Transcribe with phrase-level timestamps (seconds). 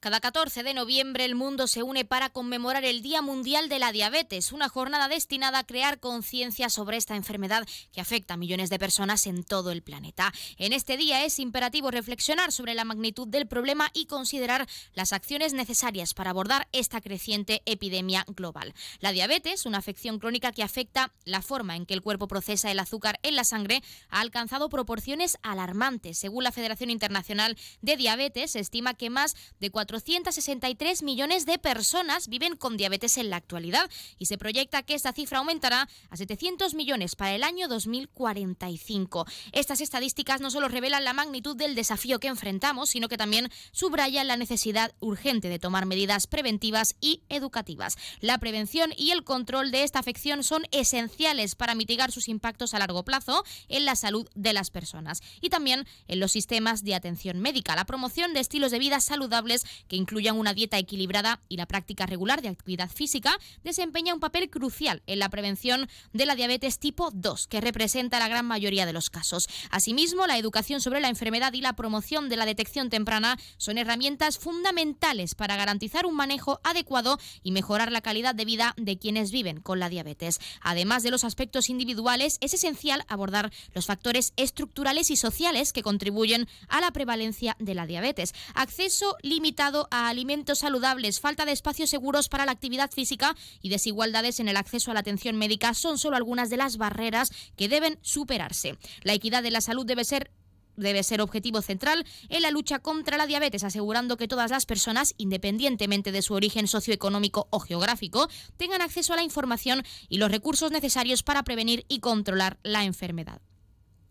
[0.00, 3.92] Cada 14 de noviembre el mundo se une para conmemorar el Día Mundial de la
[3.92, 8.78] Diabetes, una jornada destinada a crear conciencia sobre esta enfermedad que afecta a millones de
[8.78, 10.32] personas en todo el planeta.
[10.56, 15.52] En este día es imperativo reflexionar sobre la magnitud del problema y considerar las acciones
[15.52, 18.72] necesarias para abordar esta creciente epidemia global.
[19.00, 22.78] La diabetes, una afección crónica que afecta la forma en que el cuerpo procesa el
[22.78, 26.16] azúcar en la sangre, ha alcanzado proporciones alarmantes.
[26.16, 31.58] Según la Federación Internacional de Diabetes, se estima que más de 4 463 millones de
[31.58, 33.90] personas viven con diabetes en la actualidad
[34.20, 39.26] y se proyecta que esta cifra aumentará a 700 millones para el año 2045.
[39.50, 44.28] Estas estadísticas no solo revelan la magnitud del desafío que enfrentamos, sino que también subrayan
[44.28, 47.96] la necesidad urgente de tomar medidas preventivas y educativas.
[48.20, 52.78] La prevención y el control de esta afección son esenciales para mitigar sus impactos a
[52.78, 57.40] largo plazo en la salud de las personas y también en los sistemas de atención
[57.40, 57.74] médica.
[57.74, 62.06] La promoción de estilos de vida saludables que incluyan una dieta equilibrada y la práctica
[62.06, 67.10] regular de actividad física, desempeña un papel crucial en la prevención de la diabetes tipo
[67.12, 69.48] 2, que representa la gran mayoría de los casos.
[69.70, 74.38] Asimismo, la educación sobre la enfermedad y la promoción de la detección temprana son herramientas
[74.38, 79.60] fundamentales para garantizar un manejo adecuado y mejorar la calidad de vida de quienes viven
[79.60, 80.40] con la diabetes.
[80.60, 86.48] Además de los aspectos individuales, es esencial abordar los factores estructurales y sociales que contribuyen
[86.68, 88.34] a la prevalencia de la diabetes.
[88.54, 94.40] Acceso limitado a alimentos saludables, falta de espacios seguros para la actividad física y desigualdades
[94.40, 97.98] en el acceso a la atención médica son solo algunas de las barreras que deben
[98.02, 98.76] superarse.
[99.02, 100.30] La equidad de la salud debe ser
[100.76, 105.14] debe ser objetivo central en la lucha contra la diabetes, asegurando que todas las personas,
[105.18, 110.70] independientemente de su origen socioeconómico o geográfico, tengan acceso a la información y los recursos
[110.70, 113.42] necesarios para prevenir y controlar la enfermedad.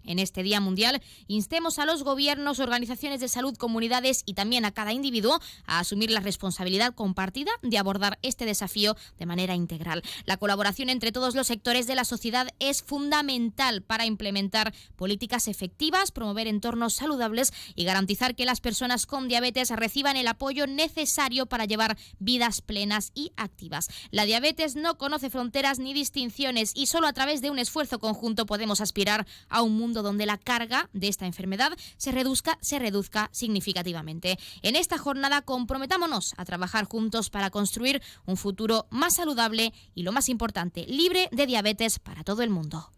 [0.09, 4.71] En este Día Mundial, instemos a los gobiernos, organizaciones de salud, comunidades y también a
[4.71, 10.01] cada individuo a asumir la responsabilidad compartida de abordar este desafío de manera integral.
[10.25, 16.09] La colaboración entre todos los sectores de la sociedad es fundamental para implementar políticas efectivas,
[16.09, 21.65] promover entornos saludables y garantizar que las personas con diabetes reciban el apoyo necesario para
[21.65, 23.89] llevar vidas plenas y activas.
[24.09, 28.47] La diabetes no conoce fronteras ni distinciones y solo a través de un esfuerzo conjunto
[28.47, 33.29] podemos aspirar a un mundo donde la carga de esta enfermedad se reduzca, se reduzca
[33.31, 34.37] significativamente.
[34.61, 40.11] En esta jornada comprometámonos a trabajar juntos para construir un futuro más saludable y lo
[40.11, 42.89] más importante, libre de diabetes para todo el mundo.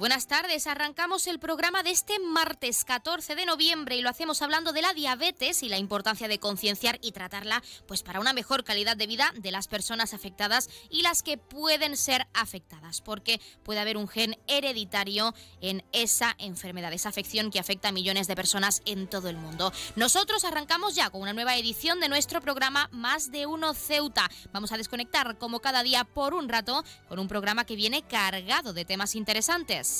[0.00, 0.66] Buenas tardes.
[0.66, 4.94] Arrancamos el programa de este martes 14 de noviembre y lo hacemos hablando de la
[4.94, 9.30] diabetes y la importancia de concienciar y tratarla pues para una mejor calidad de vida
[9.36, 14.38] de las personas afectadas y las que pueden ser afectadas, porque puede haber un gen
[14.46, 19.36] hereditario en esa enfermedad, esa afección que afecta a millones de personas en todo el
[19.36, 19.70] mundo.
[19.96, 24.30] Nosotros arrancamos ya con una nueva edición de nuestro programa Más de uno Ceuta.
[24.50, 28.72] Vamos a desconectar como cada día por un rato con un programa que viene cargado
[28.72, 29.90] de temas interesantes.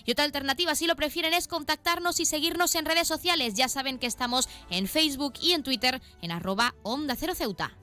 [0.05, 3.55] y otra alternativa si lo prefieren es contactarnos y seguirnos en redes sociales.
[3.55, 7.75] Ya saben que estamos en Facebook y en Twitter en arroba onda cero ceuta.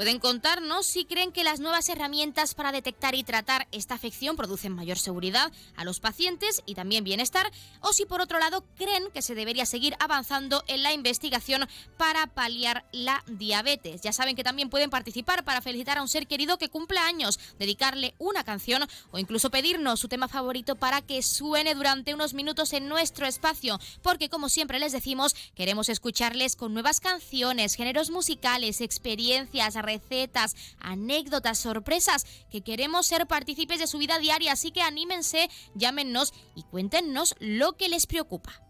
[0.00, 4.74] Pueden contarnos si creen que las nuevas herramientas para detectar y tratar esta afección producen
[4.74, 7.52] mayor seguridad a los pacientes y también bienestar,
[7.82, 11.68] o si por otro lado creen que se debería seguir avanzando en la investigación
[11.98, 14.00] para paliar la diabetes.
[14.00, 17.38] Ya saben que también pueden participar para felicitar a un ser querido que cumple años,
[17.58, 22.72] dedicarle una canción o incluso pedirnos su tema favorito para que suene durante unos minutos
[22.72, 28.80] en nuestro espacio, porque como siempre les decimos, queremos escucharles con nuevas canciones, géneros musicales,
[28.80, 35.50] experiencias, recetas, anécdotas, sorpresas, que queremos ser partícipes de su vida diaria, así que anímense,
[35.74, 38.69] llámenos y cuéntenos lo que les preocupa.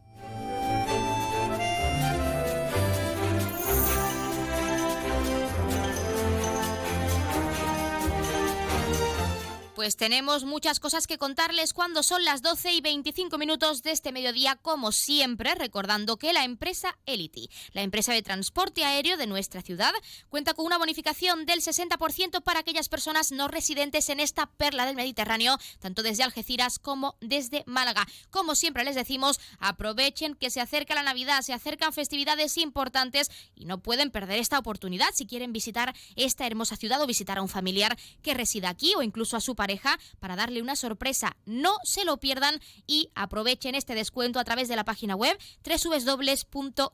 [9.80, 14.12] Pues tenemos muchas cosas que contarles cuando son las 12 y 25 minutos de este
[14.12, 19.62] mediodía, como siempre, recordando que la empresa Elity, la empresa de transporte aéreo de nuestra
[19.62, 19.92] ciudad,
[20.28, 24.96] cuenta con una bonificación del 60% para aquellas personas no residentes en esta perla del
[24.96, 28.06] Mediterráneo, tanto desde Algeciras como desde Málaga.
[28.28, 33.64] Como siempre les decimos, aprovechen que se acerca la Navidad, se acercan festividades importantes y
[33.64, 37.48] no pueden perder esta oportunidad si quieren visitar esta hermosa ciudad o visitar a un
[37.48, 39.69] familiar que resida aquí o incluso a su pareja
[40.18, 41.36] para darle una sorpresa.
[41.44, 46.90] No se lo pierdan y aprovechen este descuento a través de la página web www.elity.es.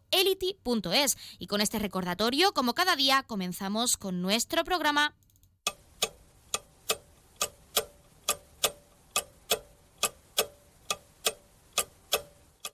[1.38, 5.14] Y con este recordatorio, como cada día, comenzamos con nuestro programa.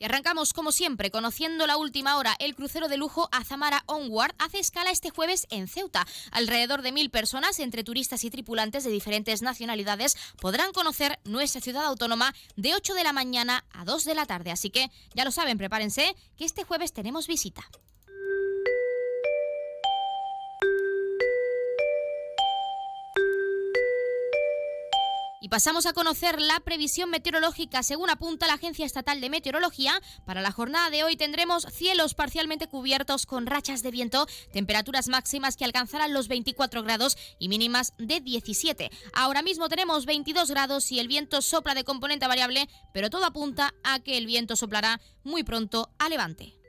[0.02, 2.34] Y arrancamos, como siempre, conociendo la última hora.
[2.40, 6.08] El crucero de lujo Azamara Onward hace escala este jueves en Ceuta.
[6.32, 11.84] Alrededor de mil personas, entre turistas y tripulantes de diferentes nacionalidades, podrán conocer nuestra ciudad
[11.84, 14.50] autónoma de 8 de la mañana a 2 de la tarde.
[14.50, 17.62] Así que, ya lo saben, prepárense, que este jueves tenemos visita.
[25.42, 27.82] Y pasamos a conocer la previsión meteorológica.
[27.82, 32.68] Según apunta la Agencia Estatal de Meteorología, para la jornada de hoy tendremos cielos parcialmente
[32.68, 38.20] cubiertos con rachas de viento, temperaturas máximas que alcanzarán los 24 grados y mínimas de
[38.20, 38.92] 17.
[39.14, 43.74] Ahora mismo tenemos 22 grados y el viento sopla de componente variable, pero todo apunta
[43.82, 46.61] a que el viento soplará muy pronto a levante.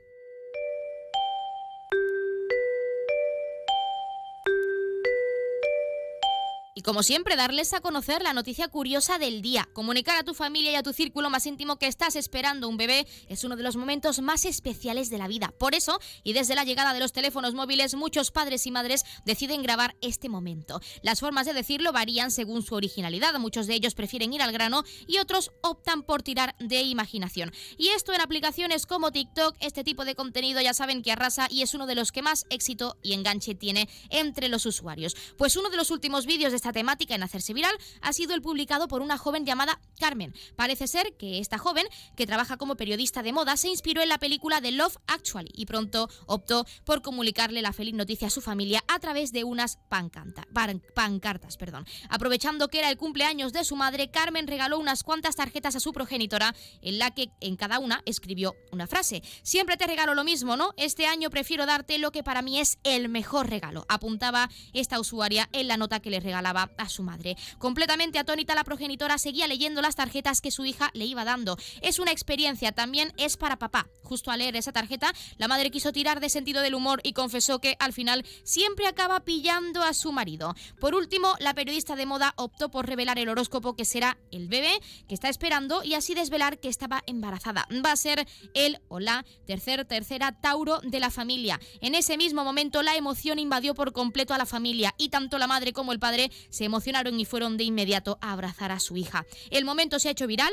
[6.84, 9.66] Como siempre, darles a conocer la noticia curiosa del día.
[9.72, 13.06] Comunicar a tu familia y a tu círculo más íntimo que estás esperando un bebé
[13.26, 15.54] es uno de los momentos más especiales de la vida.
[15.58, 19.62] Por eso, y desde la llegada de los teléfonos móviles, muchos padres y madres deciden
[19.62, 20.78] grabar este momento.
[21.00, 23.32] Las formas de decirlo varían según su originalidad.
[23.38, 27.50] Muchos de ellos prefieren ir al grano y otros optan por tirar de imaginación.
[27.78, 31.62] Y esto en aplicaciones como TikTok, este tipo de contenido ya saben que arrasa y
[31.62, 35.16] es uno de los que más éxito y enganche tiene entre los usuarios.
[35.38, 38.42] Pues uno de los últimos vídeos de esta temática en hacerse viral ha sido el
[38.42, 40.34] publicado por una joven llamada Carmen.
[40.56, 41.86] Parece ser que esta joven,
[42.16, 45.64] que trabaja como periodista de moda, se inspiró en la película de Love Actually y
[45.64, 51.56] pronto optó por comunicarle la feliz noticia a su familia a través de unas pancartas.
[51.56, 51.86] Perdón.
[52.10, 55.92] Aprovechando que era el cumpleaños de su madre, Carmen regaló unas cuantas tarjetas a su
[55.92, 59.22] progenitora en la que en cada una escribió una frase.
[59.42, 60.74] Siempre te regalo lo mismo, ¿no?
[60.76, 65.48] Este año prefiero darte lo que para mí es el mejor regalo, apuntaba esta usuaria
[65.52, 67.36] en la nota que le regalaba a su madre.
[67.58, 71.56] Completamente atónita, la progenitora seguía leyendo las tarjetas que su hija le iba dando.
[71.82, 73.88] Es una experiencia, también es para papá.
[74.02, 77.58] Justo al leer esa tarjeta, la madre quiso tirar de sentido del humor y confesó
[77.60, 80.54] que al final siempre acaba pillando a su marido.
[80.80, 84.80] Por último, la periodista de moda optó por revelar el horóscopo que será el bebé
[85.08, 87.66] que está esperando y así desvelar que estaba embarazada.
[87.84, 91.60] Va a ser el o la tercer, tercera Tauro de la familia.
[91.80, 95.46] En ese mismo momento la emoción invadió por completo a la familia y tanto la
[95.46, 99.26] madre como el padre se emocionaron y fueron de inmediato a abrazar a su hija.
[99.50, 100.52] El momento se ha hecho viral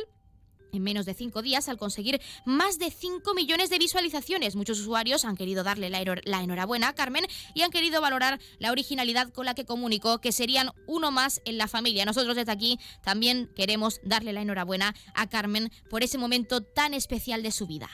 [0.73, 4.55] en menos de cinco días al conseguir más de 5 millones de visualizaciones.
[4.55, 9.29] Muchos usuarios han querido darle la, enhorabuena a Carmen y han querido valorar la originalidad
[9.29, 12.05] con la que comunicó que serían uno más en la familia.
[12.05, 17.43] Nosotros desde aquí también queremos darle la enhorabuena a Carmen por ese momento tan especial
[17.43, 17.89] de su vida.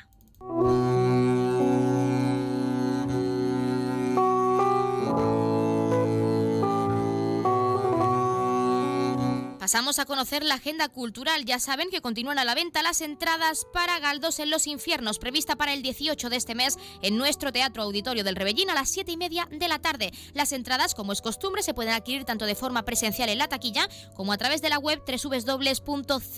[9.68, 11.44] Pasamos a conocer la agenda cultural.
[11.44, 15.58] Ya saben que continúan a la venta las entradas para Galdos en los Infiernos, prevista
[15.58, 19.12] para el 18 de este mes en nuestro Teatro Auditorio del Rebellín a las 7
[19.12, 20.14] y media de la tarde.
[20.34, 23.90] Las entradas, como es costumbre, se pueden adquirir tanto de forma presencial en la taquilla
[24.16, 26.38] como a través de la web www.ceuta.es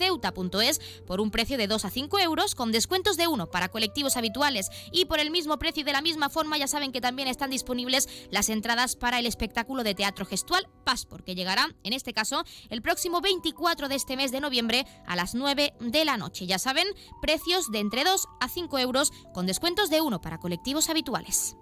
[1.06, 4.70] por un precio de 2 a 5 euros con descuentos de 1 para colectivos habituales
[4.90, 7.50] y por el mismo precio y de la misma forma ya saben que también están
[7.50, 12.42] disponibles las entradas para el espectáculo de teatro gestual PAS porque llegará en este caso
[12.70, 16.46] el próximo 24 de este mes de noviembre a las 9 de la noche.
[16.46, 16.86] Ya saben,
[17.20, 21.56] precios de entre 2 a 5 euros con descuentos de 1 para colectivos habituales.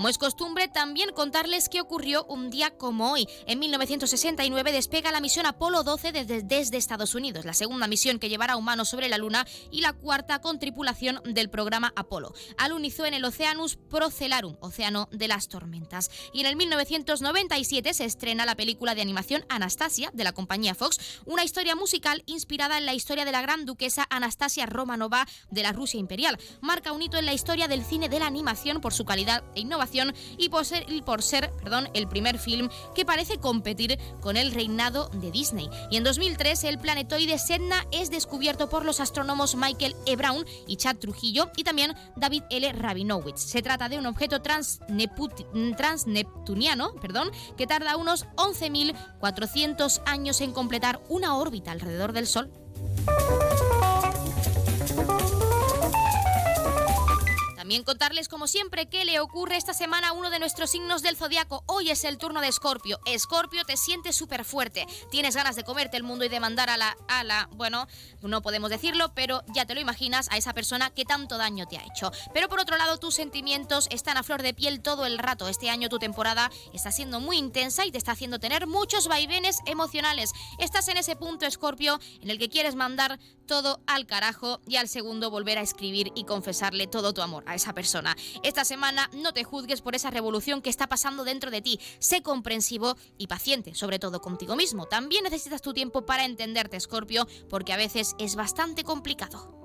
[0.00, 3.28] Como es costumbre, también contarles qué ocurrió un día como hoy.
[3.46, 8.56] En 1969 despega la misión Apolo 12 desde, Estados Unidos, la segunda misión que llevará
[8.56, 12.32] humanos sobre la Luna y la cuarta con tripulación del programa Apolo.
[12.56, 16.10] Alunizó en el Oceanus Procelarum, océano de las tormentas.
[16.32, 21.20] Y en el 1997 se estrena la película de animación Anastasia de la compañía Fox,
[21.26, 25.72] una historia musical inspirada en la historia de la gran duquesa Anastasia Romanova de la
[25.72, 26.38] Rusia imperial.
[26.62, 29.60] Marca un hito en la historia del cine de la animación por su calidad e
[29.60, 29.89] innovación
[30.38, 30.86] y por ser,
[31.94, 35.68] el primer film que parece competir con el reinado de Disney.
[35.90, 40.16] Y en 2003 el planetoide Sedna es descubierto por los astrónomos Michael E.
[40.16, 42.72] Brown y Chad Trujillo y también David L.
[42.72, 43.40] Rabinowitz.
[43.40, 46.94] Se trata de un objeto transneptuniano
[47.56, 52.50] que tarda unos 11.400 años en completar una órbita alrededor del Sol.
[57.70, 61.16] También contarles, como siempre, qué le ocurre esta semana a uno de nuestros signos del
[61.16, 61.62] zodiaco.
[61.66, 62.98] Hoy es el turno de Escorpio.
[63.04, 64.88] Escorpio, te sientes súper fuerte.
[65.12, 67.48] Tienes ganas de comerte el mundo y de mandar a la, a la.
[67.52, 67.86] Bueno,
[68.22, 71.78] no podemos decirlo, pero ya te lo imaginas a esa persona que tanto daño te
[71.78, 72.10] ha hecho.
[72.34, 75.46] Pero por otro lado, tus sentimientos están a flor de piel todo el rato.
[75.46, 79.58] Este año tu temporada está siendo muy intensa y te está haciendo tener muchos vaivenes
[79.66, 80.32] emocionales.
[80.58, 84.88] Estás en ese punto, Escorpio, en el que quieres mandar todo al carajo y al
[84.88, 88.16] segundo volver a escribir y confesarle todo tu amor a esa persona.
[88.42, 91.78] Esta semana no te juzgues por esa revolución que está pasando dentro de ti.
[91.98, 94.86] Sé comprensivo y paciente, sobre todo contigo mismo.
[94.86, 99.60] También necesitas tu tiempo para entenderte, Scorpio, porque a veces es bastante complicado.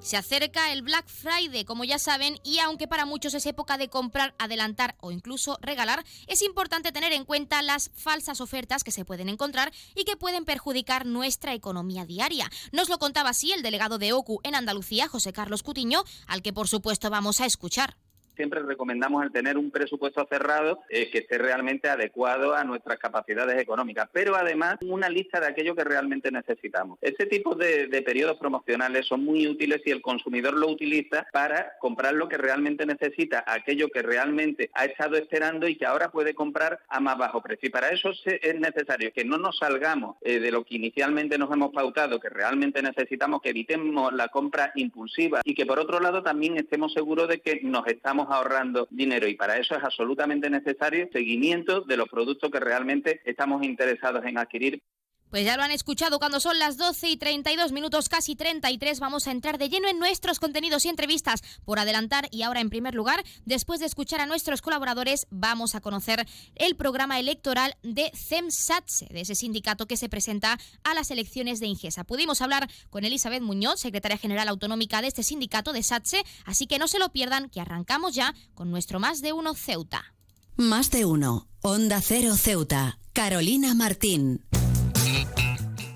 [0.00, 3.88] Se acerca el Black Friday, como ya saben, y aunque para muchos es época de
[3.88, 9.04] comprar, adelantar o incluso regalar, es importante tener en cuenta las falsas ofertas que se
[9.04, 12.50] pueden encontrar y que pueden perjudicar nuestra economía diaria.
[12.72, 16.54] Nos lo contaba así el delegado de OCU en Andalucía, José Carlos Cutiño, al que
[16.54, 17.96] por supuesto vamos a escuchar
[18.40, 23.60] siempre recomendamos el tener un presupuesto cerrado eh, que esté realmente adecuado a nuestras capacidades
[23.60, 26.98] económicas, pero además una lista de aquello que realmente necesitamos.
[27.02, 32.14] Este tipo de, periodos promocionales son muy útiles si el consumidor lo utiliza para comprar
[32.14, 36.80] lo que realmente necesita, aquello que realmente ha estado esperando y que ahora puede comprar
[36.88, 37.68] a más bajo precio.
[37.68, 41.52] Y para eso es necesario que no nos salgamos eh, de lo que inicialmente nos
[41.52, 46.22] hemos pautado, que realmente necesitamos, que evitemos la compra impulsiva y que por otro lado
[46.22, 51.08] también estemos seguros de que nos estamos ahorrando dinero y para eso es absolutamente necesario
[51.12, 54.82] seguimiento de los productos que realmente estamos interesados en adquirir.
[55.30, 59.28] Pues ya lo han escuchado cuando son las 12 y 32 minutos, casi 33, vamos
[59.28, 61.42] a entrar de lleno en nuestros contenidos y entrevistas.
[61.64, 65.80] Por adelantar y ahora en primer lugar, después de escuchar a nuestros colaboradores, vamos a
[65.80, 71.60] conocer el programa electoral de CEMSATSE, de ese sindicato que se presenta a las elecciones
[71.60, 72.02] de Ingesa.
[72.02, 76.80] Pudimos hablar con Elizabeth Muñoz, secretaria general autonómica de este sindicato de SATSE, así que
[76.80, 80.12] no se lo pierdan, que arrancamos ya con nuestro Más de Uno Ceuta.
[80.56, 84.44] Más de Uno, Onda Cero Ceuta, Carolina Martín.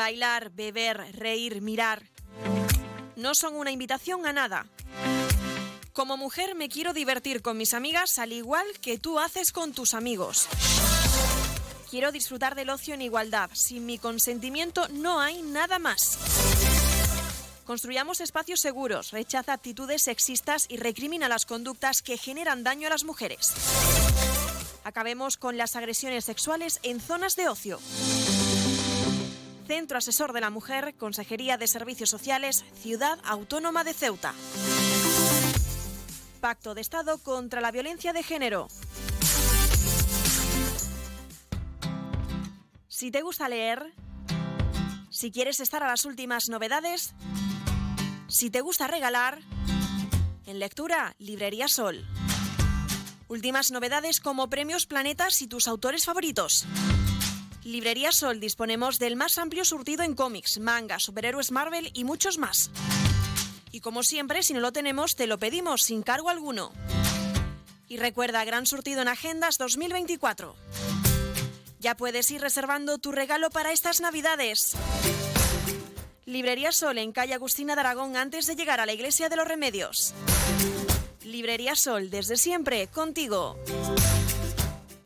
[0.00, 2.02] Bailar, beber, reír, mirar
[3.16, 4.66] no son una invitación a nada.
[5.92, 9.92] Como mujer me quiero divertir con mis amigas al igual que tú haces con tus
[9.92, 10.48] amigos.
[11.90, 13.50] Quiero disfrutar del ocio en igualdad.
[13.52, 16.16] Sin mi consentimiento no hay nada más.
[17.66, 23.04] Construyamos espacios seguros, rechaza actitudes sexistas y recrimina las conductas que generan daño a las
[23.04, 23.52] mujeres.
[24.82, 27.78] Acabemos con las agresiones sexuales en zonas de ocio.
[29.70, 34.34] Centro Asesor de la Mujer, Consejería de Servicios Sociales, Ciudad Autónoma de Ceuta.
[36.40, 38.66] Pacto de Estado contra la Violencia de Género.
[42.88, 43.94] Si te gusta leer,
[45.08, 47.14] si quieres estar a las últimas novedades,
[48.26, 49.38] si te gusta regalar,
[50.46, 52.04] en lectura, Librería Sol.
[53.28, 56.66] Últimas novedades como premios planetas y tus autores favoritos.
[57.64, 62.70] Librería Sol disponemos del más amplio surtido en cómics, manga, superhéroes Marvel y muchos más.
[63.70, 66.72] Y como siempre, si no lo tenemos, te lo pedimos sin cargo alguno.
[67.86, 70.56] Y recuerda, gran surtido en Agendas 2024.
[71.80, 74.74] Ya puedes ir reservando tu regalo para estas Navidades.
[76.24, 79.46] Librería Sol en calle Agustina de Aragón antes de llegar a la Iglesia de los
[79.46, 80.14] Remedios.
[81.24, 83.56] Librería Sol, desde siempre, contigo.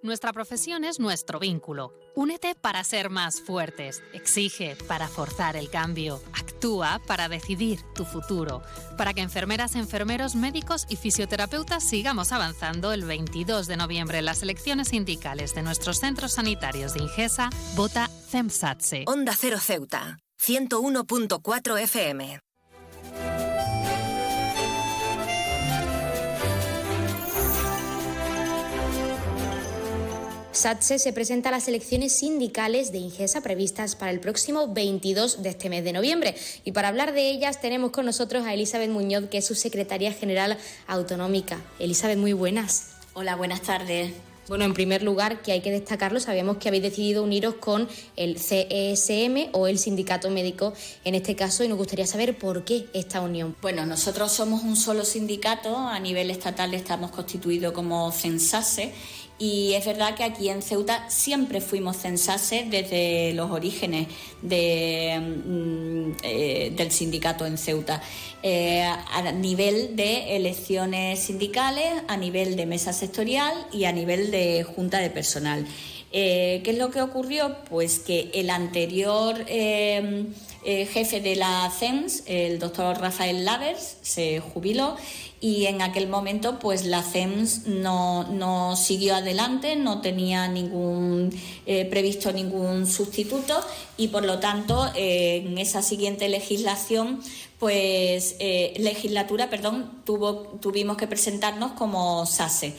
[0.05, 1.95] Nuestra profesión es nuestro vínculo.
[2.15, 4.03] Únete para ser más fuertes.
[4.13, 6.21] Exige para forzar el cambio.
[6.35, 8.61] Actúa para decidir tu futuro.
[8.99, 14.43] Para que enfermeras, enfermeros, médicos y fisioterapeutas sigamos avanzando el 22 de noviembre en las
[14.43, 19.05] elecciones sindicales de nuestros centros sanitarios de Ingesa, vota CEMSATSE.
[19.07, 22.41] Onda Cero Ceuta, 101.4 FM.
[30.55, 35.49] SATSE se presenta a las elecciones sindicales de Ingesa previstas para el próximo 22 de
[35.49, 36.37] este mes de noviembre.
[36.65, 40.13] Y para hablar de ellas tenemos con nosotros a Elizabeth Muñoz, que es su secretaria
[40.13, 41.61] general autonómica.
[41.81, 42.91] Elizabeth, muy buenas.
[43.15, 44.13] Hola, buenas tardes.
[44.47, 48.39] Bueno, en primer lugar, que hay que destacarlo, sabemos que habéis decidido uniros con el
[48.39, 53.23] CESM o el Sindicato Médico en este caso y nos gustaría saber por qué esta
[53.23, 53.57] unión.
[53.63, 58.93] Bueno, nosotros somos un solo sindicato, a nivel estatal estamos constituidos como CENSASE
[59.39, 64.07] y es verdad que aquí en Ceuta siempre fuimos censase desde los orígenes
[64.43, 68.01] mm, eh, del sindicato en Ceuta,
[68.45, 74.63] eh, a nivel de elecciones sindicales, a nivel de mesa sectorial y a nivel de
[74.63, 75.67] junta de personal.
[76.13, 77.57] Eh, ¿Qué es lo que ocurrió?
[77.69, 79.45] Pues que el anterior
[80.65, 84.97] jefe de la CEMS, el doctor Rafael Lavers, se jubiló
[85.45, 92.33] y en aquel momento pues la CEMS no, siguió adelante, no tenía ningún eh, previsto
[92.33, 93.61] ningún sustituto
[93.99, 97.21] y por lo tanto eh, en esa siguiente legislación
[97.59, 102.75] pues eh, legislatura perdón tuvo, tuvimos que presentarnos como SASE.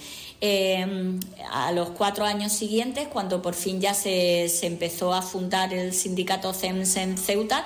[1.51, 6.51] a los cuatro años siguientes, cuando por fin ya se, empezó a fundar el sindicato
[6.51, 7.63] CEMS en Ceuta,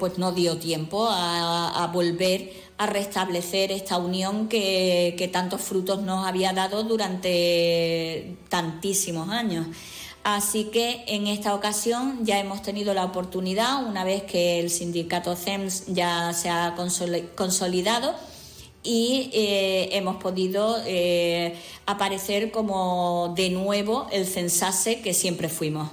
[0.00, 6.52] pues no dio tiempo a volver a restablecer esta unión que, tantos frutos nos había
[6.52, 9.66] dado durante tantísimos años.
[10.24, 15.36] Así que en esta ocasión ya hemos tenido la oportunidad, una vez que el sindicato
[15.36, 16.74] CEMS ya se ha
[17.36, 18.14] consolidado,
[18.82, 25.90] y eh, hemos podido eh, aparecer como de nuevo el censase que siempre fuimos.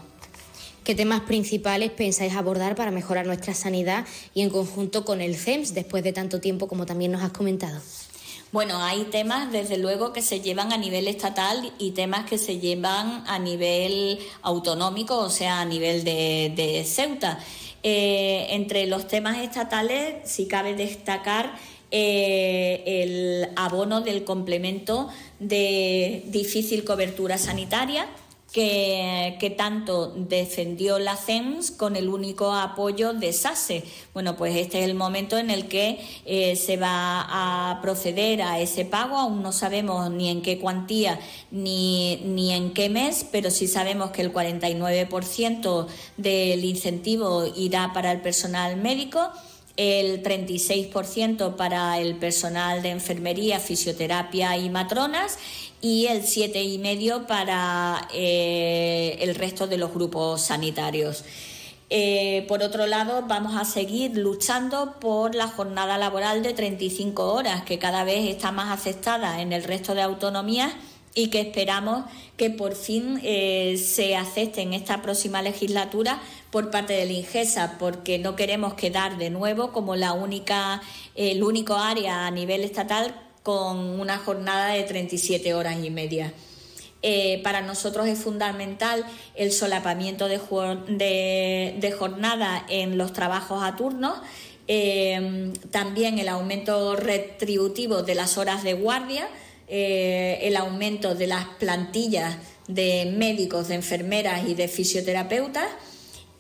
[0.84, 5.74] ¿Qué temas principales pensáis abordar para mejorar nuestra sanidad y en conjunto con el CEMS
[5.74, 7.80] después de tanto tiempo como también nos has comentado?
[8.52, 12.60] Bueno, hay temas desde luego que se llevan a nivel estatal y temas que se
[12.60, 17.40] llevan a nivel autonómico, o sea, a nivel de, Ceuta.
[17.82, 21.56] Eh, entre los temas estatales, si cabe destacar
[21.92, 25.08] eh, el abono del complemento
[25.40, 28.08] de difícil cobertura sanitaria,
[28.54, 33.84] que, tanto defendió la CEMS con el único apoyo de SASE.
[34.14, 37.26] Bueno, pues este es el momento en el que eh, se va
[37.72, 39.18] a proceder a ese pago.
[39.18, 44.12] Aún no sabemos ni en qué cuantía ni, ni en qué mes, pero sí sabemos
[44.12, 45.88] que el 49%
[46.18, 49.32] del incentivo irá para el personal médico
[49.76, 55.40] el 36% para el personal de enfermería, fisioterapia y matronas
[55.84, 61.26] y el 7,5% para eh, el resto de los grupos sanitarios.
[61.90, 67.64] Eh, por otro lado, vamos a seguir luchando por la jornada laboral de 35 horas,
[67.64, 70.74] que cada vez está más aceptada en el resto de autonomías
[71.16, 72.06] y que esperamos
[72.38, 77.78] que por fin eh, se acepte en esta próxima legislatura por parte de la INGESA,
[77.78, 80.82] porque no queremos quedar de nuevo como la única,
[81.16, 86.34] el único área a nivel estatal con una jornada de 37 horas y media.
[87.06, 90.38] Eh, para nosotros es fundamental el solapamiento de,
[92.00, 94.16] jornada en los trabajos a turnos,
[94.70, 99.28] eh, también el aumento retributivo de las horas de guardia,
[99.68, 102.38] eh, el aumento de las plantillas
[102.70, 105.68] de médicos, de enfermeras y de fisioterapeutas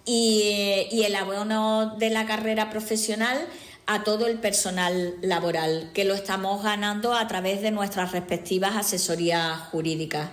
[0.05, 3.47] y el abono de la carrera profesional
[3.85, 9.59] a todo el personal laboral, que lo estamos ganando a través de nuestras respectivas asesorías
[9.71, 10.29] jurídicas.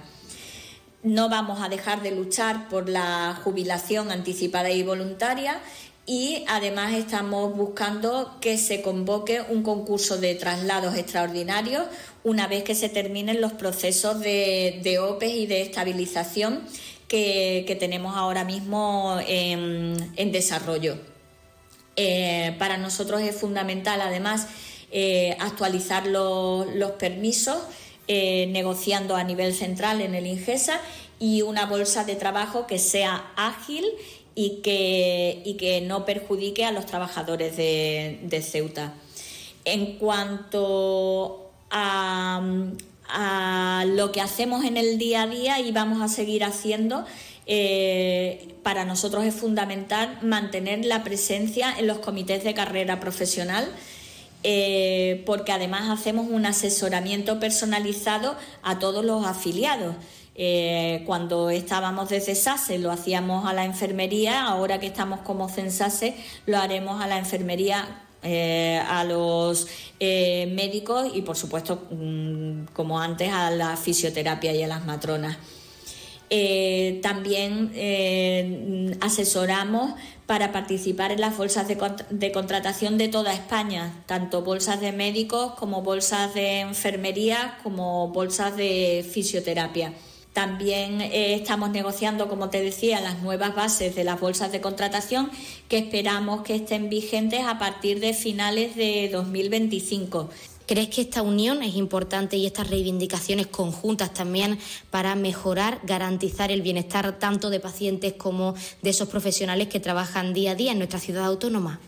[1.03, 5.61] No vamos a dejar de luchar por la jubilación anticipada y voluntaria
[6.07, 11.87] y además estamos buscando que se convoque un concurso de traslados extraordinarios
[12.23, 16.61] una vez que se terminen los procesos de, de OPEs y de estabilización
[17.09, 21.10] que, tenemos ahora mismo en desarrollo.
[22.03, 24.47] Eh, para nosotros es fundamental, además,
[24.91, 27.59] eh, actualizar los permisos,
[28.09, 30.81] eh, negociando a nivel central en el INGESA
[31.19, 33.85] y una bolsa de trabajo que sea ágil
[34.35, 38.95] y que, no perjudique a los trabajadores de, Ceuta.
[39.67, 42.41] En cuanto a
[43.87, 47.05] lo que hacemos en el día a día y vamos a seguir haciendo,
[47.47, 53.69] eh, para nosotros es fundamental mantener la presencia en los comités de carrera profesional.
[54.43, 59.97] Eh, porque además hacemos un asesoramiento personalizado a todos los afiliados.
[60.35, 66.17] Eh, cuando estábamos desde SASE lo hacíamos a la enfermería, ahora que estamos como CENSASE
[66.47, 69.67] lo haremos a la enfermería a los
[70.01, 75.37] médicos y por supuesto mm, como antes a la fisioterapia y a las matronas.
[76.33, 79.95] Eh, también eh, asesoramos
[80.27, 85.83] para participar en las bolsas de, contratación de toda España, tanto bolsas de médicos como
[85.83, 89.93] bolsas de enfermería, como bolsas de fisioterapia.
[90.33, 95.29] También eh, estamos negociando, como te decía, las nuevas bases de las bolsas de contratación
[95.69, 100.31] que esperamos que estén vigentes a partir de finales de 2025.
[100.71, 104.57] ¿Crees que esta unión es importante y estas reivindicaciones conjuntas también
[104.91, 110.53] para mejorar, garantizar el bienestar tanto de pacientes como de esos profesionales que trabajan día
[110.53, 111.81] a día en nuestra ciudad autónoma?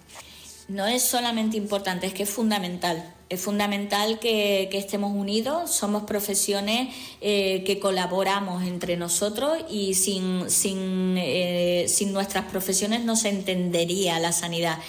[0.66, 3.14] No es solamente importante, es que es fundamental.
[3.28, 11.14] Es fundamental que, estemos unidos, somos profesiones eh, que colaboramos entre nosotros y sin, sin,
[11.18, 14.80] eh, sin nuestras profesiones no se entendería la sanidad.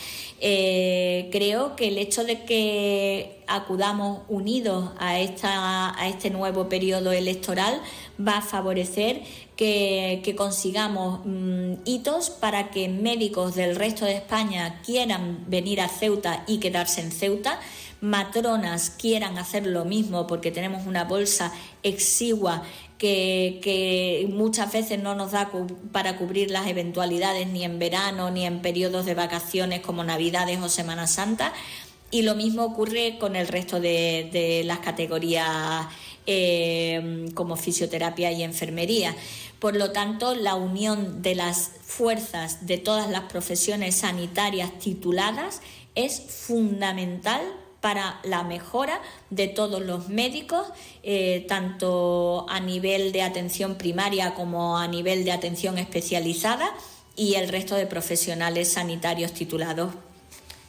[0.46, 7.14] Eh, creo que el hecho de que acudamos unidos a, esta, a este nuevo periodo
[7.14, 7.82] electoral
[8.20, 9.22] va a favorecer
[9.56, 16.44] que, consigamos mm, hitos para que médicos del resto de España quieran venir a Ceuta
[16.46, 17.62] y quedarse en Ceuta
[18.04, 21.54] matronas quieran hacer lo mismo porque tenemos una bolsa
[21.84, 22.64] exigua
[22.98, 25.52] que, muchas veces no nos da
[25.92, 30.70] para cubrir las eventualidades ni en verano ni en periodos de vacaciones como Navidades o
[30.70, 31.54] Semana Santa.
[32.12, 35.88] Y lo mismo ocurre con el resto de, las categorías
[36.28, 39.16] eh, como fisioterapia y enfermería.
[39.60, 45.62] Por lo tanto, la unión de las fuerzas de todas las profesiones sanitarias tituladas
[45.96, 47.42] es fundamental
[47.84, 50.68] para la mejora de todos los médicos,
[51.04, 56.72] eh, tanto a nivel de atención primaria como a nivel de atención especializada
[57.18, 59.94] y el resto de profesionales sanitarios titulados.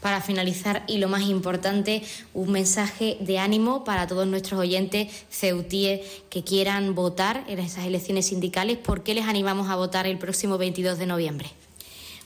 [0.00, 2.02] Para finalizar, y lo más importante,
[2.34, 6.00] un mensaje de ánimo para todos nuestros oyentes ceutíes
[6.30, 8.76] que quieran votar en esas elecciones sindicales.
[8.76, 11.63] ¿Por qué les animamos a votar el próximo 22 de noviembre?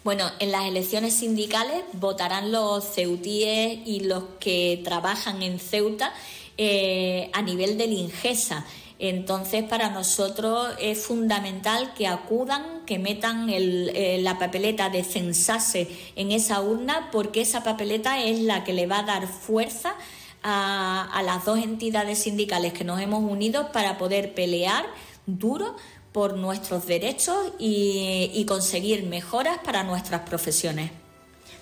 [0.09, 6.15] Bueno, en las elecciones sindicales votarán los ceutíes y los que trabajan en Ceuta
[6.57, 8.65] eh, a nivel del INGESA.
[8.99, 16.33] Entonces, para nosotros es fundamental que acudan, que metan eh, la papeleta de censase en
[16.33, 19.95] esa urna, porque esa papeleta es la que le va a dar fuerza
[20.43, 24.87] a, las dos entidades sindicales que nos hemos unido para poder pelear
[25.27, 25.77] duro
[26.13, 30.91] por nuestros derechos y conseguir mejoras para nuestras profesiones.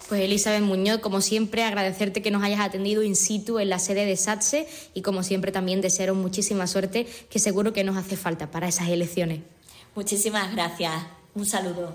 [0.08, 4.06] Pues Elizabeth Muñoz, como siempre, agradecerte que nos hayas atendido in situ en la sede
[4.06, 8.50] de SATSE y como siempre también desearos muchísima suerte, que seguro que nos hace falta
[8.50, 9.40] para esas elecciones.
[9.96, 10.92] Muchísimas gracias.
[11.34, 11.94] Un saludo.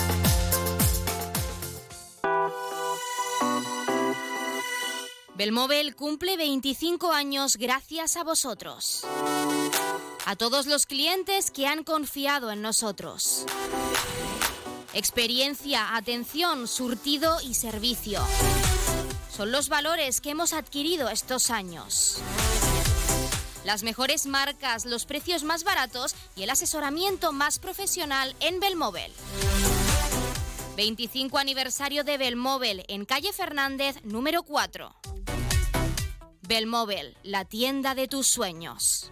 [5.41, 9.03] Belmóvil cumple 25 años gracias a vosotros
[10.27, 13.47] a todos los clientes que han confiado en nosotros.
[14.93, 18.21] Experiencia, atención, surtido y servicio.
[19.35, 22.19] Son los valores que hemos adquirido estos años.
[23.65, 29.11] Las mejores marcas, los precios más baratos y el asesoramiento más profesional en Belmóvil.
[30.81, 34.91] 25 aniversario de Belmóvil en calle Fernández número 4.
[36.41, 39.11] Belmóvil, la tienda de tus sueños.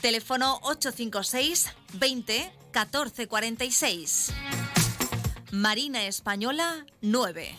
[0.00, 4.32] Teléfono 856 20 14 46.
[5.50, 7.56] Marina Española 9.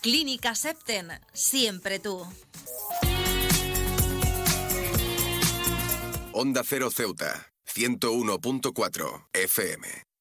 [0.00, 2.26] Clínica Septen, siempre tú.
[6.32, 10.13] Onda Cero Ceuta, 101.4 FM.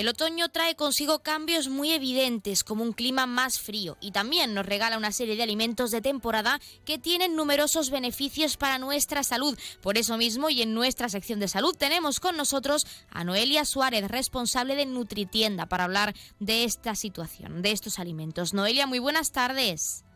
[0.00, 4.64] El otoño trae consigo cambios muy evidentes, como un clima más frío, y también nos
[4.64, 9.58] regala una serie de alimentos de temporada que tienen numerosos beneficios para nuestra salud.
[9.82, 14.08] Por eso mismo, y en nuestra sección de salud, tenemos con nosotros a Noelia Suárez,
[14.08, 18.54] responsable de Nutritienda, para hablar de esta situación, de estos alimentos.
[18.54, 20.06] Noelia, muy buenas tardes.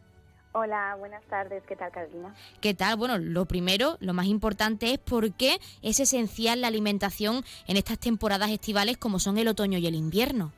[0.56, 1.64] Hola, buenas tardes.
[1.64, 2.32] ¿Qué tal, Carolina?
[2.60, 2.96] ¿Qué tal?
[2.96, 7.98] Bueno, lo primero, lo más importante es por qué es esencial la alimentación en estas
[7.98, 10.52] temporadas estivales como son el otoño y el invierno.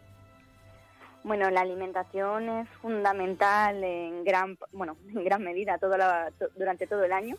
[1.24, 5.96] Bueno, la alimentación es fundamental en gran, bueno, en gran medida todo
[6.56, 7.36] durante todo el año,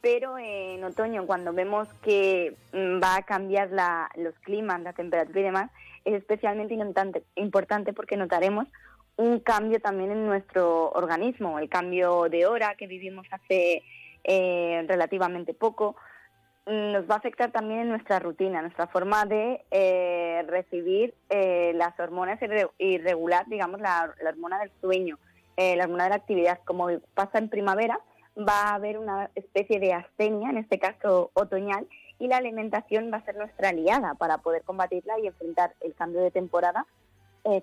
[0.00, 3.70] pero en otoño cuando vemos que mm, va a cambiar
[4.16, 5.70] los climas, la temperatura y demás,
[6.04, 6.76] es especialmente
[7.36, 8.66] importante porque notaremos
[9.16, 13.82] un cambio también en nuestro organismo, el cambio de hora que vivimos hace
[14.24, 15.96] eh, relativamente poco,
[16.66, 21.72] mm, nos va a afectar también en nuestra rutina, nuestra forma de eh, recibir eh,
[21.74, 22.38] las hormonas
[22.78, 25.18] y regular, digamos, la, hormona del sueño,
[25.56, 26.60] la hormona de la actividad.
[26.64, 28.00] Como pasa en primavera,
[28.36, 31.86] va a haber una especie de astenia, en este caso otoñal,
[32.18, 36.20] y la alimentación va a ser nuestra aliada para poder combatirla y enfrentar el cambio
[36.20, 36.86] de temporada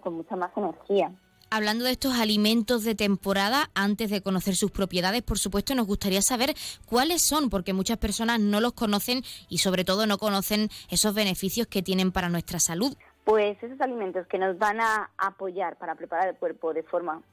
[0.02, 1.12] con mucha más energía.
[1.52, 6.22] Hablando de estos alimentos de temporada, antes de conocer sus propiedades, por supuesto, nos gustaría
[6.22, 6.54] saber
[6.86, 11.66] cuáles son, porque muchas personas no los conocen y sobre todo no conocen esos beneficios
[11.66, 12.96] que tienen para nuestra salud.
[13.26, 17.24] Pues esos alimentos que nos van a apoyar para preparar el cuerpo de forma,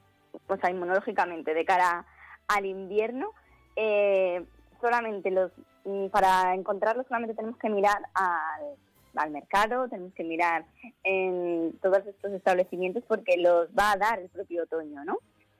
[0.47, 2.03] pues inmunológicamente, de cara
[2.47, 3.33] al invierno,
[3.75, 4.43] eh,
[4.81, 5.51] solamente los,
[5.85, 8.77] mm, para encontrarlos solamente tenemos que mirar al
[9.17, 10.65] al mercado, tenemos que mirar
[11.03, 15.17] en todos estos establecimientos porque los va a dar el propio otoño, ¿no?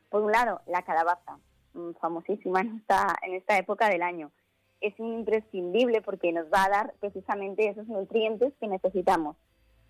[0.10, 1.38] Por un lado, la calabaza,
[1.74, 4.32] mm, famosísima en esta, en esta época del año.
[4.80, 9.36] Es imprescindible porque nos va a dar precisamente esos nutrientes que necesitamos.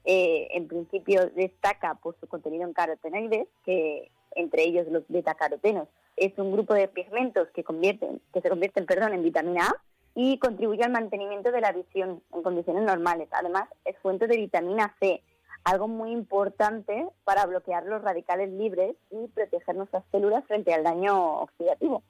[0.06, 6.38] Eh, en principio destaca por su contenido en carotenoides, que entre ellos los betacarotenos, es
[6.38, 9.82] un grupo de pigmentos que, convierten, que se convierten perdón, en vitamina A,
[10.20, 13.30] y contribuye al mantenimiento de la visión en condiciones normales.
[13.34, 15.22] Además, es fuente de vitamina C,
[15.64, 21.42] algo muy importante para bloquear los radicales libres y proteger nuestras células frente al daño
[21.42, 22.02] oxidativo.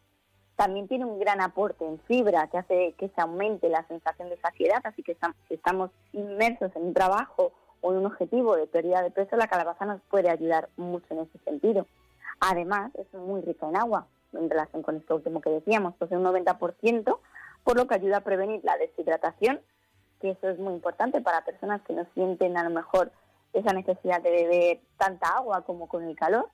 [0.56, 4.38] También tiene un gran aporte en fibra que hace que se aumente la sensación de
[4.38, 5.17] saciedad, así que
[5.50, 9.50] si estamos inmersos en un trabajo o en un objetivo de pérdida de peso, la
[9.50, 11.86] calabaza nos puede ayudar mucho en ese sentido.
[12.39, 16.24] Además, es muy rica en agua, en relación con esto último que decíamos, pues un
[16.24, 17.17] 90%
[17.67, 19.60] por lo que ayuda a prevenir la deshidratación,
[20.21, 23.12] que eso es muy importante para personas que no sienten a lo mejor
[23.51, 26.47] esa necesidad de beber tanta agua como con el calor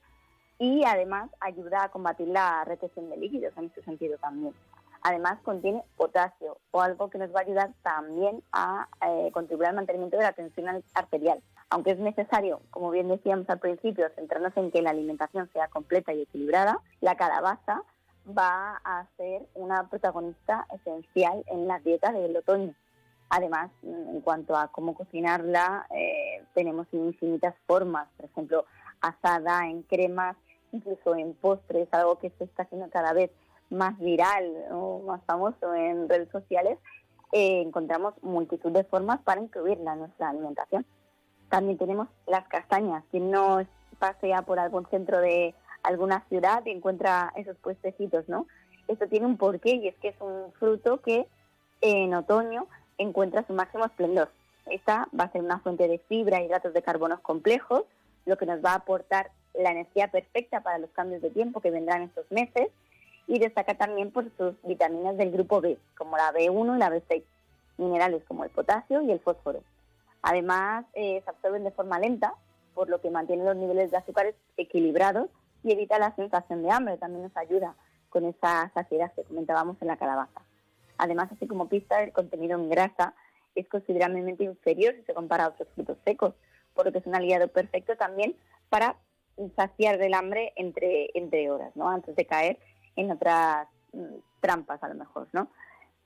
[0.57, 4.55] y además ayuda a combatir la retención de líquidos en ese sentido también.
[5.03, 9.75] Además contiene potasio o algo que nos va a ayudar también a eh, contribuir al
[9.75, 11.43] mantenimiento de la tensión arterial.
[11.69, 16.11] Aunque es necesario, como bien decíamos al principio, centrarnos en que la alimentación sea completa
[16.11, 17.83] y equilibrada, la calabaza
[18.27, 22.73] va a ser una protagonista esencial en la dieta del otoño.
[23.29, 28.65] Además, en cuanto a cómo cocinarla, eh, tenemos infinitas formas, por ejemplo,
[29.01, 30.37] asada, en cremas,
[30.71, 33.31] incluso en postres, algo que se está haciendo cada vez
[33.69, 36.77] más viral o más famoso en redes sociales,
[37.31, 40.85] eh, encontramos multitud de formas para incluirla en nuestra alimentación.
[41.49, 43.03] También tenemos las castañas.
[43.09, 43.65] Quien no
[43.97, 48.47] pasea por algún centro de alguna ciudad y encuentra esos puestecitos, ¿no?
[48.87, 51.27] Esto tiene un porqué y es que es un fruto que
[51.81, 52.67] en otoño
[52.97, 54.29] encuentra su máximo esplendor.
[54.65, 57.83] Esta va a ser una fuente de fibra y hidratos de carbonos complejos,
[58.25, 61.71] lo que nos va a aportar la energía perfecta para los cambios de tiempo que
[61.71, 62.69] vendrán estos meses
[63.27, 67.23] y destaca también por sus vitaminas del grupo B, como la B1 y la B6,
[67.77, 69.61] minerales como el potasio y el fósforo.
[70.21, 72.33] Además, eh, se absorben de forma lenta,
[72.73, 75.29] por lo que mantienen los niveles de azúcares equilibrados
[75.63, 77.75] y evita la sensación de hambre, también nos ayuda
[78.09, 80.41] con esa saciedad que comentábamos en la calabaza.
[80.97, 83.13] Además, así como pista, el contenido en grasa
[83.55, 86.33] es considerablemente inferior si se compara a otros frutos secos,
[86.73, 88.35] por lo que es un aliado perfecto también
[88.69, 88.97] para
[89.55, 91.89] saciar del hambre entre, entre horas, ¿no?
[91.89, 92.59] Antes de caer
[92.95, 95.49] en otras mm, trampas a lo mejor, ¿no?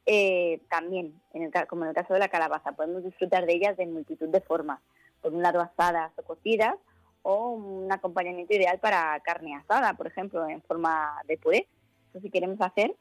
[0.07, 3.77] eh, también, en el, como en el caso de la calabaza, podemos disfrutar de ellas
[3.77, 4.79] de multitud de formas.
[5.21, 6.75] Por un lado asadas o cocidas,
[7.29, 11.67] o un acompañamiento ideal para carne asada, por ejemplo, en forma de puré.
[12.09, 12.95] Eso si queremos hacer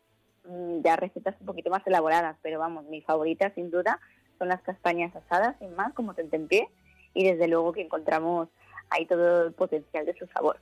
[0.45, 4.01] mm, ya recetas un poquito más elaboradas, pero vamos, mi favorita sin duda
[4.37, 6.13] son las castañas asadas, sin más, como
[6.49, 6.69] pie
[7.15, 8.49] y desde luego que encontramos
[8.91, 10.59] ahí todo el potencial de su sabor.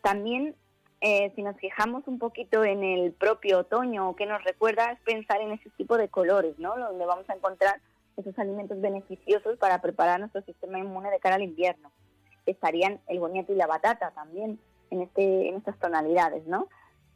[0.00, 0.54] También,
[1.00, 5.40] eh, si nos fijamos un poquito en el propio otoño, que nos recuerda es pensar
[5.40, 6.78] en ese tipo de colores, ¿no?
[6.78, 7.80] Donde vamos a encontrar
[8.16, 11.90] esos alimentos beneficiosos para preparar nuestro sistema inmune de cara al invierno.
[12.46, 14.58] Estarían el boniato y la batata también
[14.90, 16.68] en, este, en estas tonalidades, ¿no?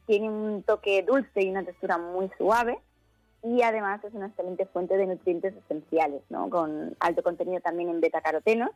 [0.05, 2.79] Tiene un toque dulce y una textura muy suave
[3.43, 6.49] y además es una excelente fuente de nutrientes esenciales, ¿no?
[6.49, 8.71] Con alto contenido también en beta-carotenos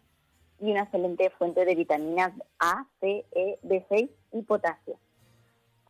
[0.60, 4.98] y una excelente fuente de vitaminas A, C, E, B6 y potasio.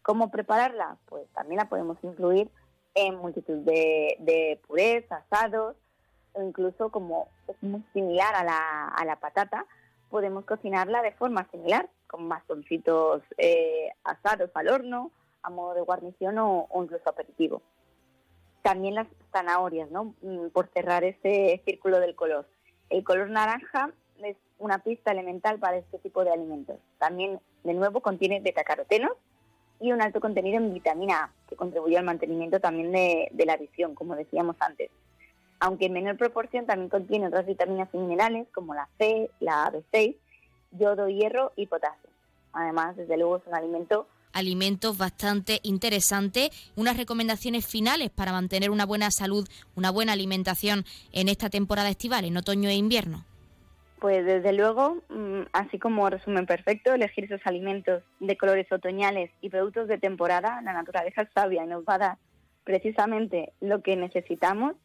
[0.01, 0.97] ¿Cómo prepararla?
[1.05, 2.49] Pues también la podemos incluir
[2.95, 5.76] en multitud de, de purés, asados,
[6.34, 9.66] o incluso como es muy similar a la, a la patata,
[10.10, 15.12] podemos cocinarla de forma similar, con bastoncitos eh, asados al horno,
[15.43, 17.62] a modo de guarnición o, incluso aperitivo.
[18.62, 20.16] También las zanahorias, ¿no?
[20.22, 22.47] Mm, por cerrar ese círculo del color.
[22.89, 23.91] El color naranja
[24.24, 26.78] es una pista elemental para este tipo de alimentos.
[26.97, 29.14] También, de nuevo, contiene betacarotenos
[29.80, 33.93] y un alto contenido en vitamina A, que contribuye al mantenimiento también de, la visión,
[33.93, 34.89] como decíamos antes.
[35.60, 40.16] Aunque en menor proporción también contiene otras vitaminas y minerales como la C, la B6,
[40.72, 42.10] yodo, hierro y potasio.
[42.53, 46.49] Además, desde luego es un alimento alimentos bastante interesantes.
[46.76, 50.84] Unas recomendaciones finales para mantener una buena salud, una buena alimentación
[51.14, 53.26] en esta temporada estival, en otoño e invierno.
[53.99, 59.49] Pues desde luego, mm, así como resumen perfecto, elegir esos alimentos de colores otoñales y
[59.49, 62.18] productos de temporada, la naturaleza es sabia y nos va a dar
[62.66, 64.76] precisamente lo que necesitamos.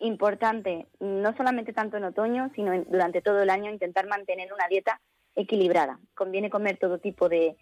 [0.00, 5.00] Importante, no solamente tanto en otoño, sino durante todo el año, intentar mantener una dieta
[5.34, 5.98] equilibrada.
[6.14, 7.56] Conviene comer todo tipo de,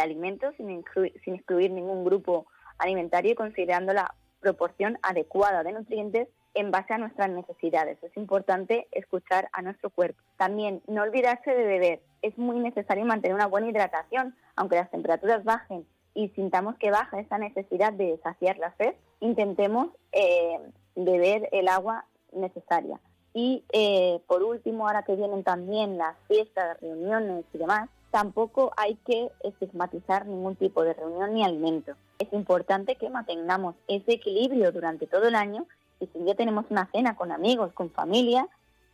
[0.00, 0.84] alimentos sin,
[1.24, 2.46] sin excluir ningún grupo
[2.78, 8.02] alimentario y considerando la proporción adecuada de nutrientes en base a nuestras necesidades.
[8.02, 10.20] Es importante escuchar a nuestro cuerpo.
[10.36, 12.00] También no olvidarse de beber.
[12.22, 17.20] Es muy necesario mantener una buena hidratación, aunque las temperaturas bajen y sintamos que baja
[17.20, 20.58] esa necesidad de saciar la sed, intentemos eh,
[21.04, 23.00] beber el agua necesaria.
[23.32, 28.96] Y eh, por último, ahora que vienen también las fiestas, reuniones y demás, tampoco hay
[29.06, 31.94] que estigmatizar ningún tipo de reunión ni alimento.
[32.18, 35.66] Es importante que mantengamos ese equilibrio durante todo el año
[36.00, 38.48] y si ya tenemos una cena con amigos, con familia,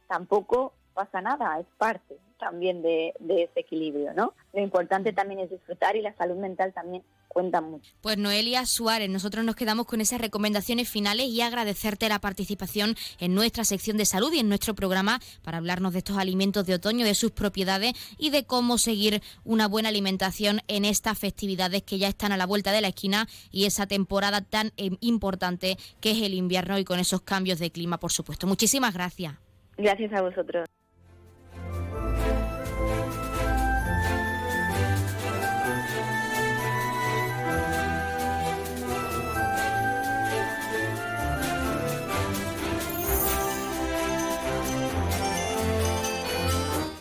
[0.06, 4.34] tampoco pasa nada, es parte también de, de, ese equilibrio, ¿no?
[4.52, 7.92] Lo importante también es disfrutar y la salud mental también cuenta mucho.
[8.00, 13.34] Pues Noelia Suárez, nosotros nos quedamos con esas recomendaciones finales y agradecerte la participación en
[13.34, 17.04] nuestra sección de salud y en nuestro programa para hablarnos de estos alimentos de otoño,
[17.04, 22.08] de sus propiedades y de cómo seguir una buena alimentación en estas festividades que ya
[22.08, 26.22] están a la vuelta de la esquina y esa temporada tan eh, importante que es
[26.22, 28.46] el invierno y con esos cambios de clima, por supuesto.
[28.46, 29.34] Muchísimas gracias.
[29.76, 30.66] Gracias a vosotros.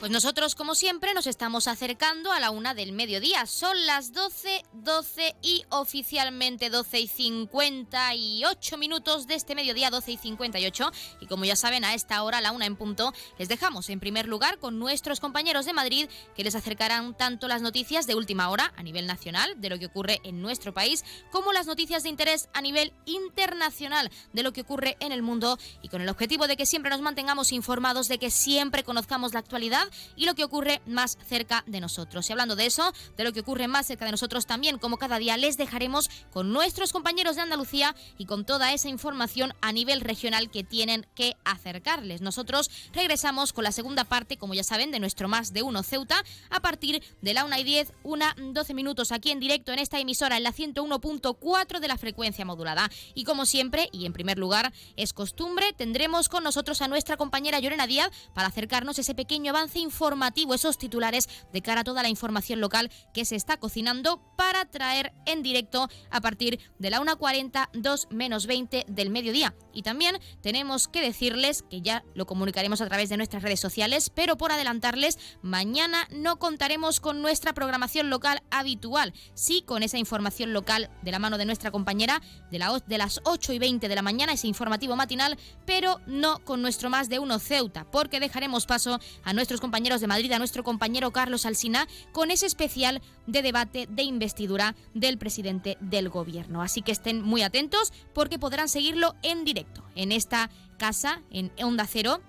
[0.06, 3.48] Pues nosotros, como siempre, nos estamos acercando a la una del mediodía.
[3.48, 10.18] Son las 12, 12 y oficialmente 12 y 58 minutos de este mediodía, 12 y
[10.18, 10.92] 58.
[11.22, 14.00] Y como ya saben, a esta hora, a la una en punto, les dejamos en
[14.00, 18.50] primer lugar con nuestros compañeros de Madrid que les acercarán tanto las noticias de última
[18.52, 22.10] hora a nivel nacional de lo que ocurre en nuestro país, como las noticias de
[22.10, 26.46] interés a nivel internacional de lo que ocurre en el mundo y con el objetivo
[26.46, 30.44] de que siempre nos mantengamos informados, de que siempre conozcamos la actualidad y lo que
[30.44, 32.30] ocurre más cerca de nosotros.
[32.30, 35.18] Y hablando de eso, de lo que ocurre más cerca de nosotros también, como cada
[35.18, 40.02] día les dejaremos con nuestros compañeros de Andalucía y con toda esa información a nivel
[40.02, 42.22] regional que tienen que acercarles.
[42.22, 46.24] Nosotros regresamos con la segunda parte, como ya saben, de nuestro Más de Uno Ceuta
[46.50, 50.00] a partir de la 1 y 10, una 12 minutos aquí en directo en esta
[50.00, 52.90] emisora en la 101.4 de la frecuencia modulada.
[53.14, 57.60] Y como siempre, y en primer lugar, es costumbre, tendremos con nosotros a nuestra compañera
[57.60, 62.10] Llorena Díaz para acercarnos ese pequeño avance informativo, esos titulares de cara a toda la
[62.10, 67.70] información local que se está cocinando para traer en directo a partir de la 1.40,
[67.74, 69.56] 2 menos 20 del mediodía.
[69.74, 74.10] Y también tenemos que decirles que ya lo comunicaremos a través de nuestras redes sociales,
[74.10, 80.54] pero por adelantarles, mañana no contaremos con nuestra programación local habitual, sí con esa información
[80.54, 82.22] local de la mano de nuestra compañera
[82.52, 86.40] de, la, de las 8 y 20 de la mañana, ese informativo matinal, pero no
[86.44, 90.40] con nuestro más de uno Ceuta, porque dejaremos paso a nuestros compañeros de Madrid, a
[90.40, 96.62] nuestro compañero Carlos Alsina, con ese especial de debate de investidura del presidente del gobierno.
[96.62, 101.86] Así que estén muy atentos porque podrán seguirlo en directo en esta casa, en Onda
[101.88, 102.22] Cero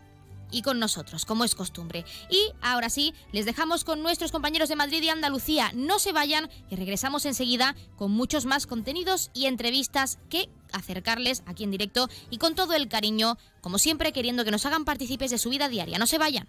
[0.51, 2.05] y con nosotros, como es costumbre.
[2.31, 5.71] Y ahora sí, les dejamos con nuestros compañeros de Madrid y Andalucía.
[5.73, 11.63] No se vayan y regresamos enseguida con muchos más contenidos y entrevistas que acercarles aquí
[11.63, 15.39] en directo y con todo el cariño, como siempre queriendo que nos hagan partícipes de
[15.39, 15.99] su vida diaria.
[15.99, 16.49] No se vayan.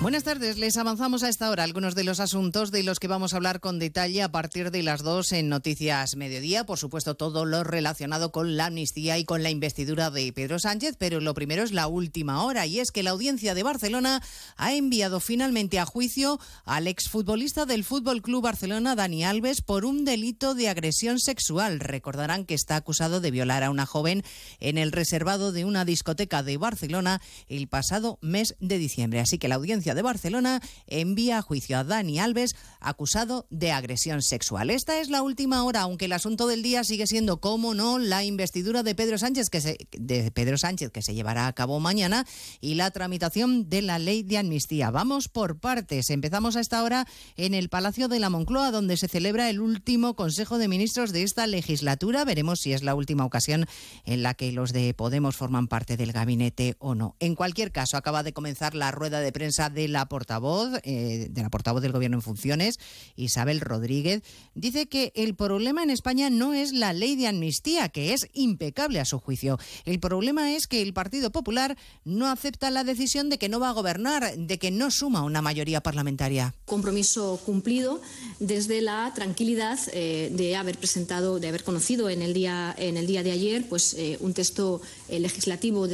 [0.00, 3.32] Buenas tardes, les avanzamos a esta hora algunos de los asuntos de los que vamos
[3.32, 6.64] a hablar con detalle a partir de las dos en Noticias Mediodía.
[6.64, 10.94] Por supuesto, todo lo relacionado con la amnistía y con la investidura de Pedro Sánchez,
[11.00, 14.22] pero lo primero es la última hora y es que la audiencia de Barcelona
[14.56, 20.04] ha enviado finalmente a juicio al exfutbolista del Fútbol Club Barcelona, Dani Alves, por un
[20.04, 21.80] delito de agresión sexual.
[21.80, 24.22] Recordarán que está acusado de violar a una joven
[24.60, 29.18] en el reservado de una discoteca de Barcelona el pasado mes de diciembre.
[29.18, 34.22] Así que la audiencia de Barcelona envía a juicio a Dani Alves acusado de agresión
[34.22, 34.70] sexual.
[34.70, 38.24] Esta es la última hora, aunque el asunto del día sigue siendo, como no, la
[38.24, 42.26] investidura de Pedro Sánchez que se, de Pedro Sánchez que se llevará a cabo mañana
[42.60, 44.90] y la tramitación de la ley de amnistía.
[44.90, 46.10] Vamos por partes.
[46.10, 50.14] Empezamos a esta hora en el Palacio de la Moncloa, donde se celebra el último
[50.14, 52.24] Consejo de Ministros de esta legislatura.
[52.24, 53.66] Veremos si es la última ocasión
[54.04, 57.16] en la que los de Podemos forman parte del gabinete o no.
[57.20, 61.42] En cualquier caso, acaba de comenzar la rueda de prensa de la portavoz, eh, de
[61.42, 62.80] la portavoz del Gobierno en funciones,
[63.14, 64.22] Isabel Rodríguez,
[64.56, 68.98] dice que el problema en España no es la ley de amnistía, que es impecable
[68.98, 69.56] a su juicio.
[69.84, 73.68] El problema es que el Partido Popular no acepta la decisión de que no va
[73.68, 76.56] a gobernar, de que no suma una mayoría parlamentaria.
[76.64, 78.00] Compromiso cumplido
[78.40, 83.06] desde la tranquilidad eh, de haber presentado, de haber conocido en el día, en el
[83.06, 85.86] día de ayer, pues eh, un texto legislativo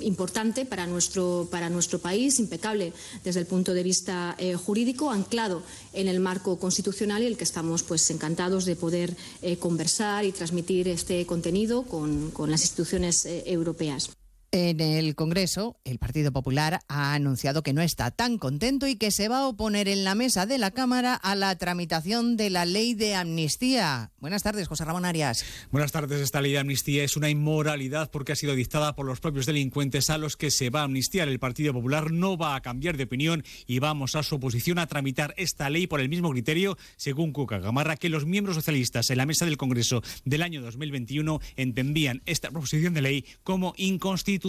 [0.00, 2.92] importante para nuestro, para nuestro país, impecable
[3.36, 5.62] el punto de vista eh, jurídico, anclado
[5.92, 10.32] en el marco constitucional y el que estamos pues, encantados de poder eh, conversar y
[10.32, 14.10] transmitir este contenido con, con las instituciones eh, europeas.
[14.54, 19.10] En el Congreso, el Partido Popular ha anunciado que no está tan contento y que
[19.10, 22.66] se va a oponer en la mesa de la Cámara a la tramitación de la
[22.66, 24.12] ley de amnistía.
[24.18, 25.42] Buenas tardes, José Ramón Arias.
[25.70, 26.20] Buenas tardes.
[26.20, 30.10] Esta ley de amnistía es una inmoralidad porque ha sido dictada por los propios delincuentes
[30.10, 31.28] a los que se va a amnistiar.
[31.28, 34.86] El Partido Popular no va a cambiar de opinión y vamos a su oposición a
[34.86, 39.16] tramitar esta ley por el mismo criterio, según Cuca Gamarra, que los miembros socialistas en
[39.16, 44.41] la mesa del Congreso del año 2021 entendían esta proposición de ley como inconstitucional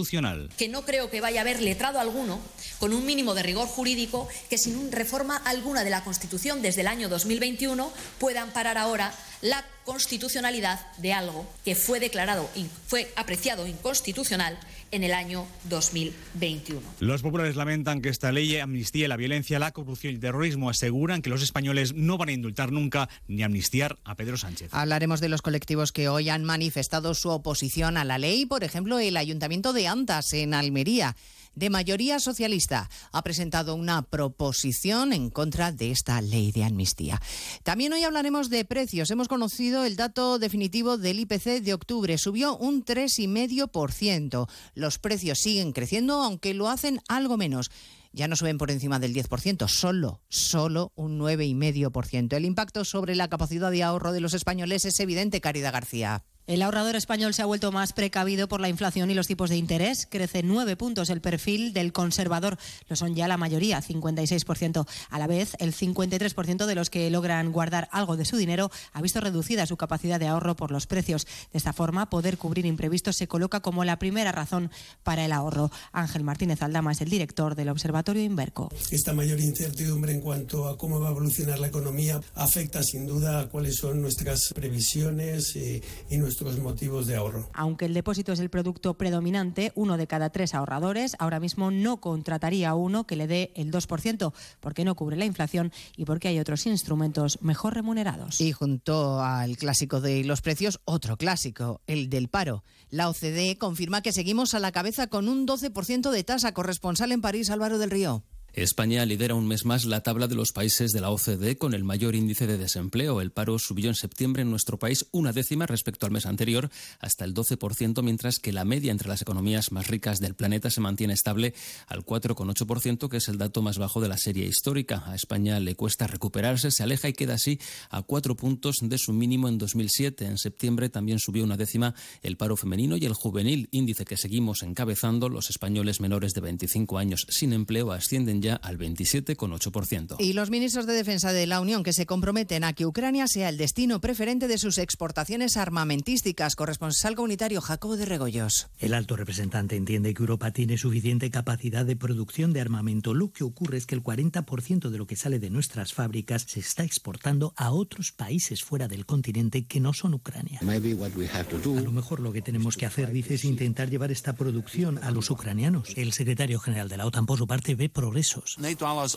[0.56, 2.40] que no creo que vaya a haber letrado alguno
[2.78, 6.88] con un mínimo de rigor jurídico que sin reforma alguna de la Constitución desde el
[6.88, 12.48] año 2021 pueda amparar ahora la constitucionalidad de algo que fue declarado,
[12.86, 14.58] fue apreciado inconstitucional
[14.94, 16.80] en el año 2021.
[17.00, 20.70] Los populares lamentan que esta ley amnistíe la violencia, la corrupción y el terrorismo.
[20.70, 24.72] Aseguran que los españoles no van a indultar nunca ni amnistiar a Pedro Sánchez.
[24.72, 29.00] Hablaremos de los colectivos que hoy han manifestado su oposición a la ley, por ejemplo,
[29.00, 31.16] el Ayuntamiento de Antas en Almería
[31.54, 37.20] de mayoría socialista ha presentado una proposición en contra de esta ley de amnistía.
[37.62, 39.10] También hoy hablaremos de precios.
[39.10, 42.18] Hemos conocido el dato definitivo del IPC de octubre.
[42.18, 44.48] Subió un 3,5%.
[44.74, 47.70] Los precios siguen creciendo, aunque lo hacen algo menos
[48.14, 52.36] ya no suben por encima del 10%, solo, solo un 9,5%.
[52.36, 56.24] El impacto sobre la capacidad de ahorro de los españoles es evidente, Caridad García.
[56.46, 59.56] El ahorrador español se ha vuelto más precavido por la inflación y los tipos de
[59.56, 60.06] interés.
[60.10, 62.58] Crece nueve puntos el perfil del conservador.
[62.86, 64.86] Lo son ya la mayoría, 56%.
[65.08, 69.00] A la vez, el 53% de los que logran guardar algo de su dinero ha
[69.00, 71.26] visto reducida su capacidad de ahorro por los precios.
[71.50, 74.70] De esta forma, poder cubrir imprevistos se coloca como la primera razón
[75.02, 75.70] para el ahorro.
[75.92, 78.70] Ángel Martínez Aldama es el director del Observatorio Inverco.
[78.90, 83.40] Esta mayor incertidumbre en cuanto a cómo va a evolucionar la economía afecta sin duda
[83.40, 85.80] a cuáles son nuestras previsiones eh,
[86.10, 87.48] y nuestros motivos de ahorro.
[87.52, 92.00] Aunque el depósito es el producto predominante, uno de cada tres ahorradores ahora mismo no
[92.00, 96.28] contrataría a uno que le dé el 2%, porque no cubre la inflación y porque
[96.28, 98.40] hay otros instrumentos mejor remunerados.
[98.40, 102.64] Y junto al clásico de los precios, otro clásico, el del paro.
[102.90, 107.20] La OCDE confirma que seguimos a la cabeza con un 12% de tasa corresponsal en
[107.20, 108.22] París, Álvaro del Río.
[108.56, 111.82] España lidera un mes más la tabla de los países de la OCDE con el
[111.82, 113.20] mayor índice de desempleo.
[113.20, 117.24] El paro subió en septiembre en nuestro país una décima respecto al mes anterior, hasta
[117.24, 121.14] el 12%, mientras que la media entre las economías más ricas del planeta se mantiene
[121.14, 121.52] estable
[121.88, 125.02] al 4,8%, que es el dato más bajo de la serie histórica.
[125.04, 127.58] A España le cuesta recuperarse, se aleja y queda así
[127.90, 130.26] a cuatro puntos de su mínimo en 2007.
[130.26, 134.62] En septiembre también subió una décima el paro femenino y el juvenil, índice que seguimos
[134.62, 135.28] encabezando.
[135.28, 140.16] Los españoles menores de 25 años sin empleo ascienden al 27,8%.
[140.18, 143.48] Y los ministros de Defensa de la Unión que se comprometen a que Ucrania sea
[143.48, 146.56] el destino preferente de sus exportaciones armamentísticas.
[146.56, 148.68] Corresponsal comunitario Jacobo de Regoyos.
[148.78, 153.14] El alto representante entiende que Europa tiene suficiente capacidad de producción de armamento.
[153.14, 156.60] Lo que ocurre es que el 40% de lo que sale de nuestras fábricas se
[156.60, 160.60] está exportando a otros países fuera del continente que no son Ucrania.
[160.62, 165.10] A lo mejor lo que tenemos que hacer, dice, es intentar llevar esta producción a
[165.10, 165.88] los ucranianos.
[165.96, 168.33] El secretario general de la OTAN, por su parte, ve progreso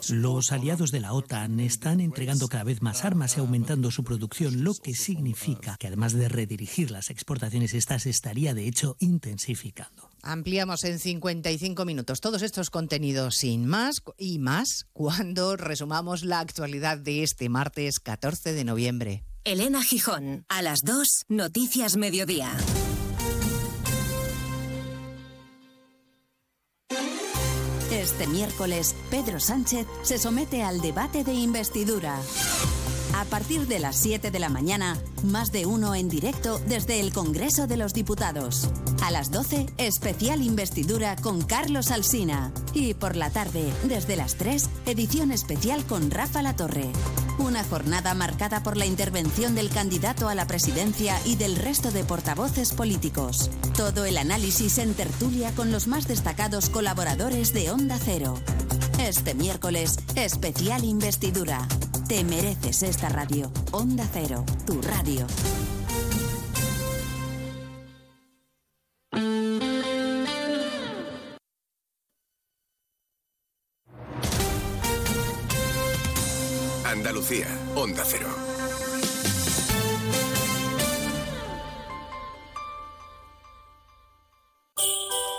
[0.09, 4.63] los aliados de la OTAN están entregando cada vez más armas y aumentando su producción,
[4.63, 10.09] lo que significa que además de redirigir las exportaciones, estas estaría de hecho intensificando.
[10.21, 16.97] Ampliamos en 55 minutos todos estos contenidos sin más y más cuando resumamos la actualidad
[16.97, 19.23] de este martes 14 de noviembre.
[19.43, 22.51] Elena Gijón, a las 2, Noticias Mediodía.
[28.07, 32.17] Este miércoles, Pedro Sánchez se somete al debate de investidura.
[33.13, 37.11] A partir de las 7 de la mañana, más de uno en directo desde el
[37.11, 38.69] Congreso de los Diputados.
[39.03, 42.51] A las 12, especial investidura con Carlos Alsina.
[42.73, 46.91] Y por la tarde, desde las 3, edición especial con Rafa La Torre.
[47.39, 52.03] Una jornada marcada por la intervención del candidato a la presidencia y del resto de
[52.03, 53.49] portavoces políticos.
[53.75, 58.35] Todo el análisis en tertulia con los más destacados colaboradores de Onda Cero.
[58.99, 61.67] Este miércoles, especial investidura.
[62.07, 63.51] Te mereces esta radio.
[63.71, 65.27] Onda Cero, tu radio.
[76.85, 78.56] Andalucía, Onda Cero.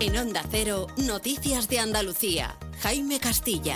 [0.00, 2.56] En Onda Cero, Noticias de Andalucía.
[2.82, 3.74] Jaime Castilla.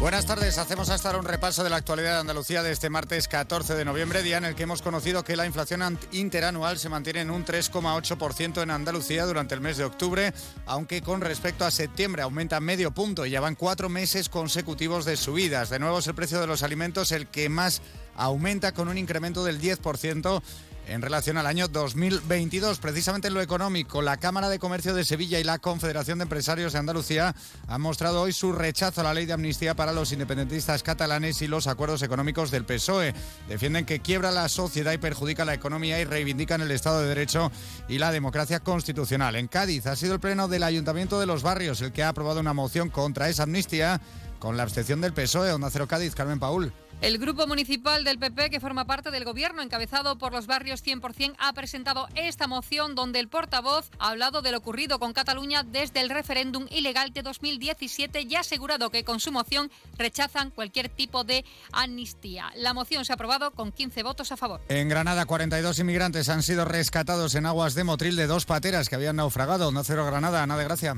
[0.00, 3.28] Buenas tardes, hacemos hasta ahora un repaso de la actualidad de Andalucía de este martes
[3.28, 7.20] 14 de noviembre, día en el que hemos conocido que la inflación interanual se mantiene
[7.20, 10.32] en un 3,8% en Andalucía durante el mes de octubre,
[10.66, 15.16] aunque con respecto a septiembre aumenta medio punto y ya van cuatro meses consecutivos de
[15.16, 15.70] subidas.
[15.70, 17.80] De nuevo es el precio de los alimentos el que más
[18.16, 20.42] aumenta con un incremento del 10%
[20.90, 22.78] en relación al año 2022.
[22.80, 26.72] Precisamente en lo económico, la Cámara de Comercio de Sevilla y la Confederación de Empresarios
[26.72, 27.34] de Andalucía
[27.68, 31.46] han mostrado hoy su rechazo a la ley de amnistía para los independentistas catalanes y
[31.46, 33.14] los acuerdos económicos del PSOE.
[33.48, 37.52] Defienden que quiebra la sociedad y perjudica la economía y reivindican el Estado de Derecho
[37.88, 39.36] y la democracia constitucional.
[39.36, 42.40] En Cádiz ha sido el pleno del Ayuntamiento de los Barrios el que ha aprobado
[42.40, 44.00] una moción contra esa amnistía
[44.40, 45.52] con la abstención del PSOE.
[45.52, 46.72] Onda Cero Cádiz, Carmen Paul.
[47.00, 51.34] El grupo municipal del PP, que forma parte del gobierno encabezado por los barrios 100%,
[51.38, 56.02] ha presentado esta moción donde el portavoz ha hablado de lo ocurrido con Cataluña desde
[56.02, 61.24] el referéndum ilegal de 2017 y ha asegurado que con su moción rechazan cualquier tipo
[61.24, 62.52] de amnistía.
[62.54, 64.60] La moción se ha aprobado con 15 votos a favor.
[64.68, 68.96] En Granada, 42 inmigrantes han sido rescatados en aguas de Motril de dos pateras que
[68.96, 69.72] habían naufragado.
[69.72, 70.96] No cero Granada, nada de gracia.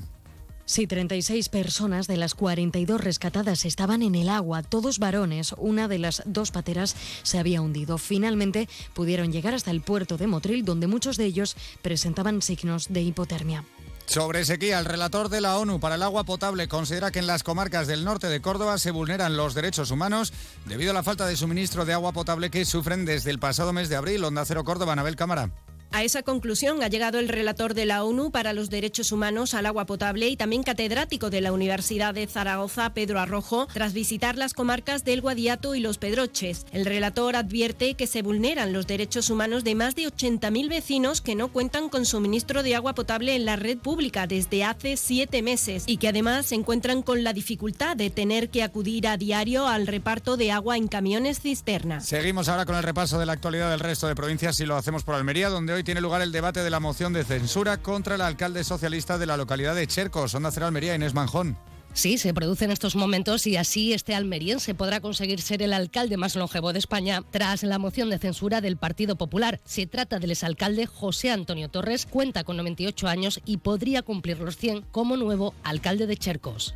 [0.72, 5.54] Sí, 36 personas de las 42 rescatadas estaban en el agua, todos varones.
[5.58, 7.98] Una de las dos pateras se había hundido.
[7.98, 13.02] Finalmente pudieron llegar hasta el puerto de Motril, donde muchos de ellos presentaban signos de
[13.02, 13.66] hipotermia.
[14.06, 17.42] Sobre sequía, el relator de la ONU para el agua potable considera que en las
[17.42, 20.32] comarcas del norte de Córdoba se vulneran los derechos humanos
[20.64, 23.90] debido a la falta de suministro de agua potable que sufren desde el pasado mes
[23.90, 24.24] de abril.
[24.24, 25.50] Onda Cero Córdoba, Anabel Cámara.
[25.94, 29.66] A esa conclusión ha llegado el relator de la ONU para los Derechos Humanos al
[29.66, 34.54] Agua Potable y también catedrático de la Universidad de Zaragoza, Pedro Arrojo, tras visitar las
[34.54, 36.64] comarcas del Guadiato y los Pedroches.
[36.72, 41.34] El relator advierte que se vulneran los derechos humanos de más de 80.000 vecinos que
[41.34, 45.84] no cuentan con suministro de agua potable en la red pública desde hace siete meses
[45.86, 49.86] y que además se encuentran con la dificultad de tener que acudir a diario al
[49.86, 52.00] reparto de agua en camiones cisterna.
[52.00, 55.04] Seguimos ahora con el repaso de la actualidad del resto de provincias y lo hacemos
[55.04, 58.20] por Almería, donde hoy tiene lugar el debate de la moción de censura contra el
[58.20, 61.56] alcalde socialista de la localidad de Chercos, Onda Cero Almería, Inés Manjón.
[61.94, 66.16] Sí, se produce en estos momentos y así este almeriense podrá conseguir ser el alcalde
[66.16, 69.60] más longevo de España tras la moción de censura del Partido Popular.
[69.64, 74.56] Se trata del exalcalde José Antonio Torres, cuenta con 98 años y podría cumplir los
[74.56, 76.74] 100 como nuevo alcalde de Chercos.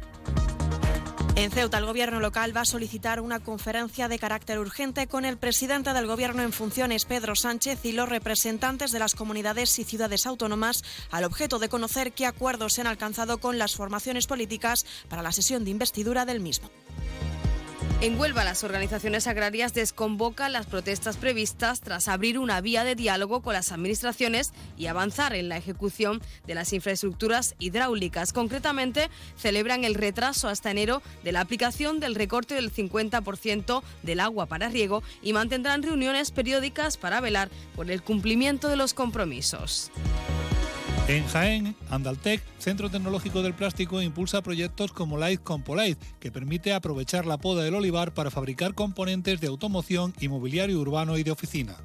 [1.36, 5.36] En Ceuta, el gobierno local va a solicitar una conferencia de carácter urgente con el
[5.36, 10.26] presidente del gobierno en funciones, Pedro Sánchez, y los representantes de las comunidades y ciudades
[10.26, 15.20] autónomas, al objeto de conocer qué acuerdos se han alcanzado con las formaciones políticas para
[15.20, 16.70] la sesión de investidura del mismo.
[18.02, 23.40] En Huelva, las organizaciones agrarias desconvocan las protestas previstas tras abrir una vía de diálogo
[23.40, 28.34] con las administraciones y avanzar en la ejecución de las infraestructuras hidráulicas.
[28.34, 34.44] Concretamente, celebran el retraso hasta enero de la aplicación del recorte del 50% del agua
[34.44, 39.90] para riego y mantendrán reuniones periódicas para velar por el cumplimiento de los compromisos.
[41.08, 47.26] En Jaén, Andaltec, Centro Tecnológico del Plástico, impulsa proyectos como Light Compolite, que permite aprovechar
[47.26, 51.76] la poda del olivar para fabricar componentes de automoción y mobiliario urbano y de oficina.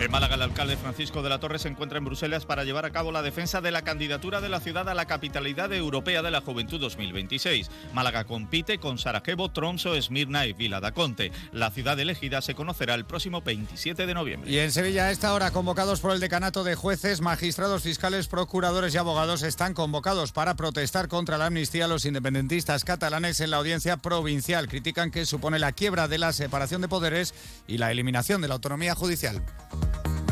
[0.00, 2.92] En Málaga, el alcalde Francisco de la Torre se encuentra en Bruselas para llevar a
[2.92, 6.40] cabo la defensa de la candidatura de la ciudad a la capitalidad europea de la
[6.40, 7.68] juventud 2026.
[7.92, 11.32] Málaga compite con Sarajevo, Tromso, Esmirna y Vila da Conte.
[11.50, 14.48] La ciudad elegida se conocerá el próximo 27 de noviembre.
[14.48, 18.94] Y en Sevilla, a esta hora, convocados por el decanato de jueces, magistrados fiscales, procuradores
[18.94, 23.56] y abogados, están convocados para protestar contra la amnistía a los independentistas catalanes en la
[23.56, 24.68] audiencia provincial.
[24.68, 27.34] Critican que supone la quiebra de la separación de poderes
[27.66, 29.42] y la eliminación de la autonomía judicial.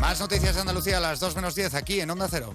[0.01, 2.53] Más noticias de Andalucía a las 2 menos 10 aquí en Onda Cero.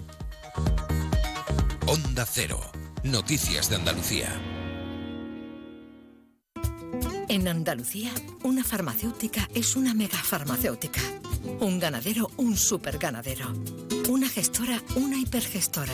[1.85, 2.59] Onda Cero.
[3.03, 4.29] Noticias de Andalucía.
[7.27, 8.11] En Andalucía,
[8.43, 11.01] una farmacéutica es una megafarmacéutica.
[11.59, 13.53] Un ganadero, un superganadero.
[14.09, 15.93] Una gestora, una hipergestora.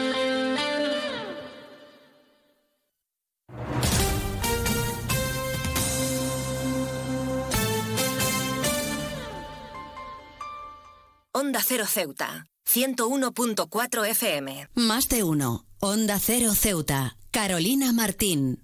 [11.41, 14.69] Onda Cero Ceuta, 101.4 FM.
[14.75, 15.65] Más de uno.
[15.79, 17.17] Onda Cero Ceuta.
[17.31, 18.63] Carolina Martín.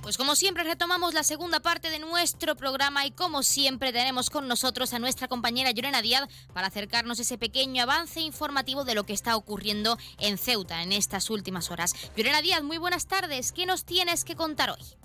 [0.00, 4.48] Pues como siempre retomamos la segunda parte de nuestro programa y como siempre tenemos con
[4.48, 9.12] nosotros a nuestra compañera Llorena Díaz para acercarnos ese pequeño avance informativo de lo que
[9.12, 11.94] está ocurriendo en Ceuta en estas últimas horas.
[12.16, 13.52] Llorena Díaz, muy buenas tardes.
[13.52, 14.96] ¿Qué nos tienes que contar hoy?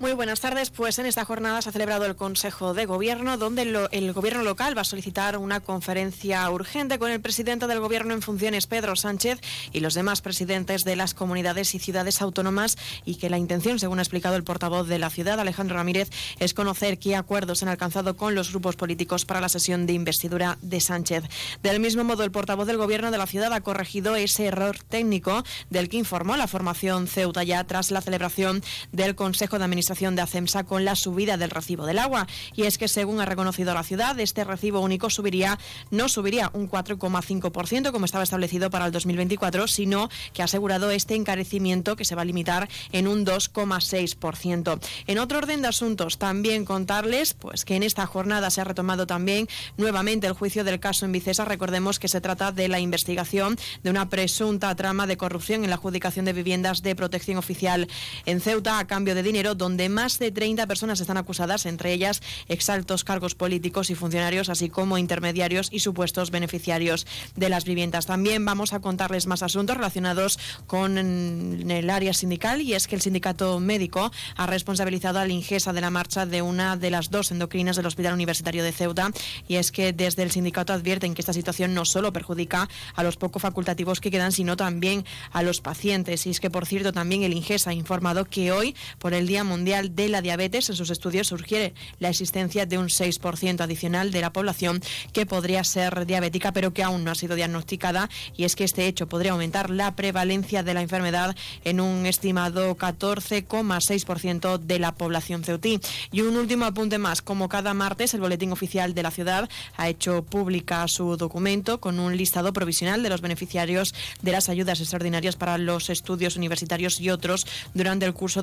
[0.00, 0.70] Muy buenas tardes.
[0.70, 4.76] Pues en esta jornada se ha celebrado el Consejo de Gobierno, donde el Gobierno local
[4.76, 9.40] va a solicitar una conferencia urgente con el presidente del Gobierno en funciones, Pedro Sánchez,
[9.72, 13.98] y los demás presidentes de las comunidades y ciudades autónomas, y que la intención, según
[13.98, 18.16] ha explicado el portavoz de la ciudad, Alejandro Ramírez, es conocer qué acuerdos han alcanzado
[18.16, 21.24] con los grupos políticos para la sesión de investidura de Sánchez.
[21.64, 25.42] Del mismo modo, el portavoz del Gobierno de la ciudad ha corregido ese error técnico
[25.70, 30.22] del que informó la formación Ceuta ya tras la celebración del Consejo de Administración de
[30.22, 32.26] ACEMSA con la subida del recibo del agua.
[32.54, 35.58] Y es que, según ha reconocido la ciudad, este recibo único subiría,
[35.90, 41.14] no subiría un 4,5% como estaba establecido para el 2024, sino que ha asegurado este
[41.14, 44.78] encarecimiento que se va a limitar en un 2,6%.
[45.06, 49.06] En otro orden de asuntos, también contarles pues que en esta jornada se ha retomado
[49.06, 51.46] también nuevamente el juicio del caso en Vicesa.
[51.46, 55.76] Recordemos que se trata de la investigación de una presunta trama de corrupción en la
[55.76, 57.88] adjudicación de viviendas de protección oficial
[58.26, 61.92] en Ceuta a cambio de dinero, donde de más de 30 personas están acusadas, entre
[61.92, 67.06] ellas exaltos cargos políticos y funcionarios, así como intermediarios y supuestos beneficiarios
[67.36, 68.04] de las viviendas.
[68.04, 73.00] También vamos a contarles más asuntos relacionados con el área sindical y es que el
[73.00, 77.76] sindicato médico ha responsabilizado al Ingesa de la marcha de una de las dos endocrinas
[77.76, 79.10] del Hospital Universitario de Ceuta
[79.46, 83.16] y es que desde el sindicato advierten que esta situación no solo perjudica a los
[83.16, 86.26] poco facultativos que quedan, sino también a los pacientes.
[86.26, 89.44] Y es que, por cierto, también el Ingesa ha informado que hoy, por el Día
[89.44, 94.22] Mundial de la Diabetes, en sus estudios sugiere la existencia de un 6% adicional de
[94.22, 94.80] la población
[95.12, 98.08] que podría ser diabética, pero que aún no ha sido diagnosticada.
[98.34, 102.76] Y es que este hecho podría aumentar la prevalencia de la enfermedad en un estimado
[102.78, 105.80] 14,6% de la población ceutí.
[106.12, 107.20] Y un último apunte más.
[107.20, 112.00] Como cada martes, el Boletín Oficial de la Ciudad ha hecho pública su documento con
[112.00, 117.10] un listado provisional de los beneficiarios de las ayudas extraordinarias para los estudios universitarios y
[117.10, 118.42] otros durante el curso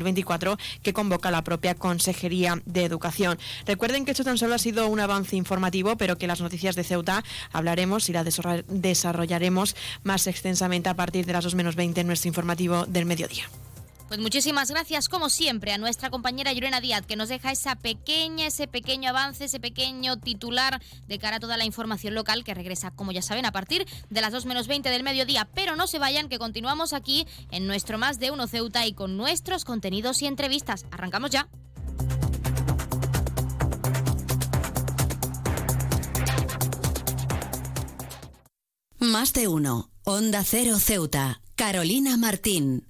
[0.00, 3.38] 2023-2024 que convoca la propia Consejería de Educación.
[3.66, 6.84] Recuerden que esto tan solo ha sido un avance informativo, pero que las noticias de
[6.84, 12.06] Ceuta hablaremos y la desarrollaremos más extensamente a partir de las 2 menos 20 en
[12.06, 13.48] nuestro informativo del mediodía.
[14.10, 18.48] Pues muchísimas gracias, como siempre, a nuestra compañera Llorena Díaz, que nos deja esa pequeña,
[18.48, 22.90] ese pequeño avance, ese pequeño titular de cara a toda la información local que regresa,
[22.90, 25.48] como ya saben, a partir de las 2 menos 20 del mediodía.
[25.54, 29.16] Pero no se vayan, que continuamos aquí en nuestro Más de Uno Ceuta y con
[29.16, 30.86] nuestros contenidos y entrevistas.
[30.90, 31.48] Arrancamos ya.
[38.98, 39.92] Más de uno.
[40.02, 41.42] Onda Cero Ceuta.
[41.54, 42.89] Carolina Martín.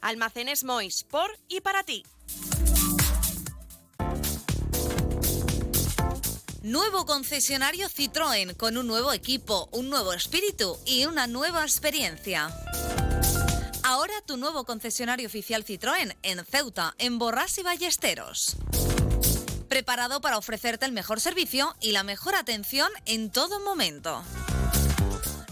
[0.00, 2.04] Almacenes Mois, por y para ti.
[6.62, 12.50] Nuevo concesionario Citroën con un nuevo equipo, un nuevo espíritu y una nueva experiencia.
[13.84, 18.56] Ahora tu nuevo concesionario oficial Citroën en Ceuta, en Borras y Ballesteros.
[19.68, 24.22] Preparado para ofrecerte el mejor servicio y la mejor atención en todo momento.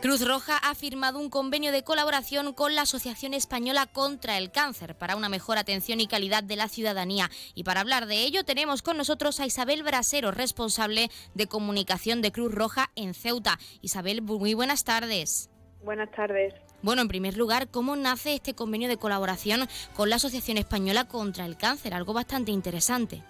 [0.00, 4.94] Cruz Roja ha firmado un convenio de colaboración con la Asociación Española contra el Cáncer
[4.94, 7.30] para una mejor atención y calidad de la ciudadanía.
[7.56, 12.30] Y para hablar de ello tenemos con nosotros a Isabel Brasero, responsable de comunicación de
[12.30, 13.58] Cruz Roja en Ceuta.
[13.82, 15.50] Isabel, muy buenas tardes.
[15.82, 16.54] Buenas tardes.
[16.80, 21.44] Bueno, en primer lugar, ¿cómo nace este convenio de colaboración con la Asociación Española contra
[21.44, 21.92] el Cáncer?
[21.92, 23.24] Algo bastante interesante.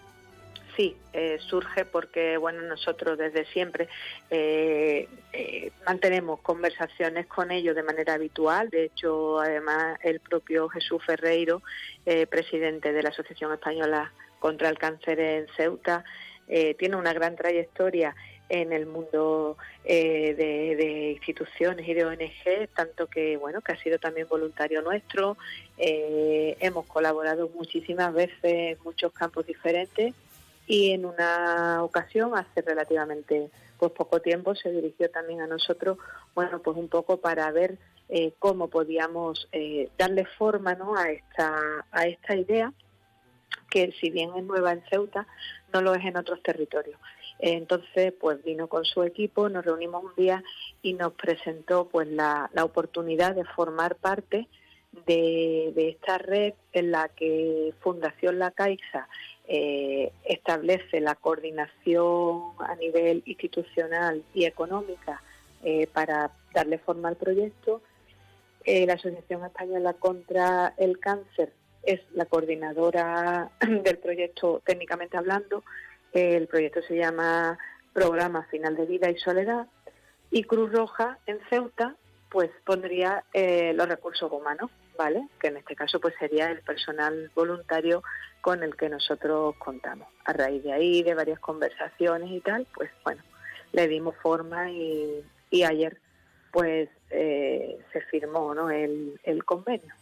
[0.78, 3.88] Sí, eh, surge porque bueno nosotros desde siempre
[4.30, 8.70] eh, eh, mantenemos conversaciones con ellos de manera habitual.
[8.70, 11.62] De hecho, además el propio Jesús Ferreiro,
[12.30, 16.04] presidente de la Asociación Española contra el Cáncer en Ceuta,
[16.46, 18.14] tiene una gran trayectoria
[18.48, 24.28] en el mundo de, instituciones y de ONG, tanto que bueno que ha sido también
[24.28, 25.36] voluntario nuestro.
[25.76, 30.14] hemos colaborado muchísimas veces en muchos campos diferentes
[30.68, 35.96] y en una ocasión, hace relativamente pues poco tiempo, se dirigió también a nosotros,
[36.34, 37.78] bueno, pues un poco para ver
[38.10, 40.94] eh, cómo podíamos eh, darle forma ¿no?
[40.94, 42.72] a, esta, a esta idea,
[43.70, 45.26] que si bien es nueva en Ceuta,
[45.72, 47.00] no lo es en otros territorios.
[47.38, 50.42] Entonces, pues vino con su equipo, nos reunimos un día
[50.82, 54.48] y nos presentó pues la, la oportunidad de formar parte
[55.06, 59.08] de, de, esta red en la que Fundación La Caixa
[59.50, 65.22] eh, establece la coordinación a nivel institucional y económica
[65.64, 67.80] eh, para darle forma al proyecto.
[68.64, 75.64] Eh, la Asociación Española contra el Cáncer es la coordinadora del proyecto técnicamente hablando.
[76.12, 77.58] el proyecto se llama
[77.94, 79.66] Programa Final de Vida y Soledad
[80.30, 81.96] y Cruz Roja en Ceuta
[82.28, 84.70] pues pondría los recursos humanos,
[85.40, 88.02] Que en este caso pues sería el personal voluntario
[88.40, 90.08] con el que nosotros contamos.
[90.24, 93.22] A raíz de ahí, de varias conversaciones y tal, pues bueno,
[93.72, 95.22] le dimos forma y,
[95.64, 95.98] ayer
[96.52, 98.70] pues eh, se firmó ¿no?
[98.70, 99.94] el, el convenio.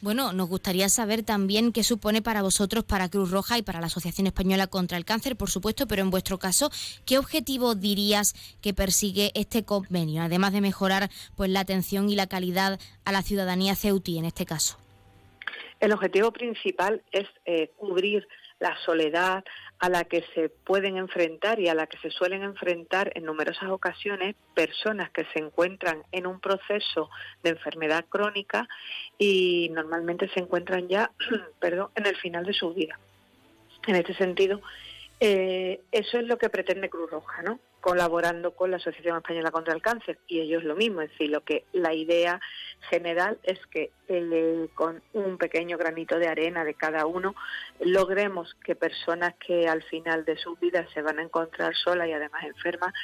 [0.00, 3.86] Bueno, nos gustaría saber también qué supone para vosotros, para Cruz Roja y para la
[3.86, 6.70] Asociación Española contra el Cáncer, por supuesto, pero en vuestro caso,
[7.06, 12.26] ¿qué objetivo dirías que persigue este convenio, además de mejorar pues la atención y la
[12.26, 14.76] calidad a la ciudadanía ceutí en este caso?
[15.80, 18.26] El objetivo principal es eh, cubrir
[18.60, 19.44] la soledad
[19.84, 23.68] a la que se pueden enfrentar y a la que se suelen enfrentar en numerosas
[23.68, 27.10] ocasiones personas que se encuentran en un proceso
[27.42, 28.66] de enfermedad crónica
[29.18, 31.10] y normalmente se encuentran ya,
[31.60, 32.98] perdón, en el final de su vida.
[33.86, 34.62] En este sentido,
[35.20, 37.60] eh, eso es lo que pretende Cruz Roja, ¿no?
[37.84, 41.42] Colaborando con la Asociación Española contra el Cáncer y ellos lo mismo, es decir, lo
[41.42, 42.40] que la idea
[42.88, 47.34] general es que eh, con un pequeño granito de arena de cada uno
[47.80, 52.12] logremos que personas que al final de sus vidas se van a encontrar solas y
[52.12, 52.94] además enfermas,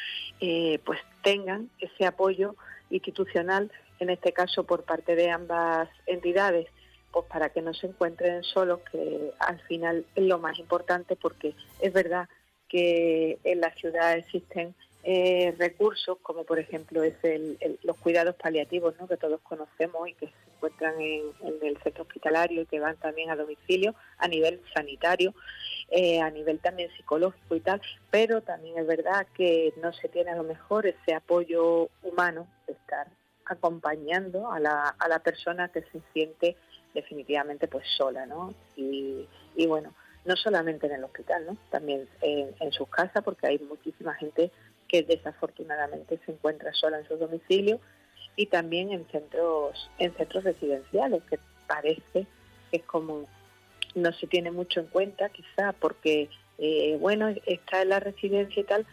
[0.41, 2.57] eh, pues tengan ese apoyo
[2.89, 6.69] institucional, en este caso por parte de ambas entidades,
[7.13, 11.55] pues para que no se encuentren solos, que al final es lo más importante porque
[11.81, 12.31] es verdad
[12.71, 18.95] que en la ciudad existen eh, recursos como por ejemplo es el, los cuidados paliativos
[19.01, 19.09] ¿no?
[19.09, 21.23] que todos conocemos y que se encuentran en,
[21.63, 25.35] el centro hospitalario y que van también a domicilio a nivel sanitario,
[25.91, 30.33] eh, a nivel también psicológico y tal, pero también es verdad que no se tiene
[30.33, 33.07] a lo mejor ese apoyo humano de estar
[33.47, 36.57] acompañando a la, a la persona que se siente
[36.95, 38.55] definitivamente pues sola, ¿no?
[38.77, 39.95] Y, y bueno,
[40.25, 41.57] no solamente en el hospital, ¿no?
[41.71, 44.51] también en, sus casas, porque hay muchísima gente
[44.89, 47.81] que desafortunadamente se encuentra sola en su domicilio
[48.37, 52.27] y también en centros, en centros residenciales, que parece
[52.71, 53.27] que es como
[53.95, 58.65] no se tiene mucho en cuenta, quizá porque, eh, bueno, está en la residencia y
[58.65, 58.87] tal,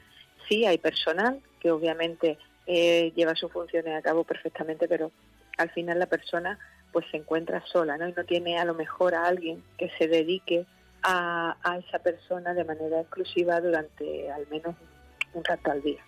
[0.48, 5.12] sí hay personal que obviamente eh, lleva sus funciones a cabo perfectamente, pero
[5.58, 6.58] al final la persona
[6.92, 8.08] pues se encuentra sola, ¿no?
[8.08, 10.66] Y no tiene a lo mejor a alguien que se dedique
[11.08, 14.76] a, esa persona de manera exclusiva durante al menos
[15.34, 16.04] un rato al día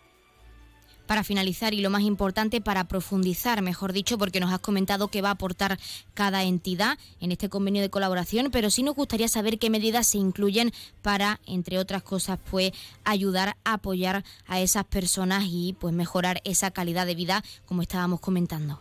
[1.08, 5.24] para finalizar y lo más importante para profundizar, mejor dicho, porque nos has comentado que
[5.24, 5.80] va a aportar
[6.14, 10.20] cada entidad en este convenio de colaboración, pero sí nos gustaría saber qué medidas se
[10.20, 10.72] incluyen
[11.02, 12.74] para, entre otras cosas, pues
[13.06, 18.20] ayudar a apoyar a esas personas y pues mejorar esa calidad de vida, como estábamos
[18.20, 18.80] comentando.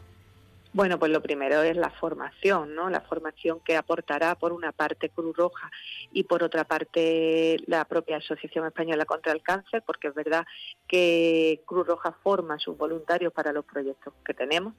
[0.74, 2.90] Bueno, pues lo primero es la formación, ¿no?
[2.90, 5.70] La formación que aportará por una parte Cruz Roja
[6.12, 10.44] y por otra parte la propia Asociación Española contra el Cáncer, porque es verdad
[10.86, 14.74] que Cruz Roja forma a sus voluntarios para los proyectos que tenemos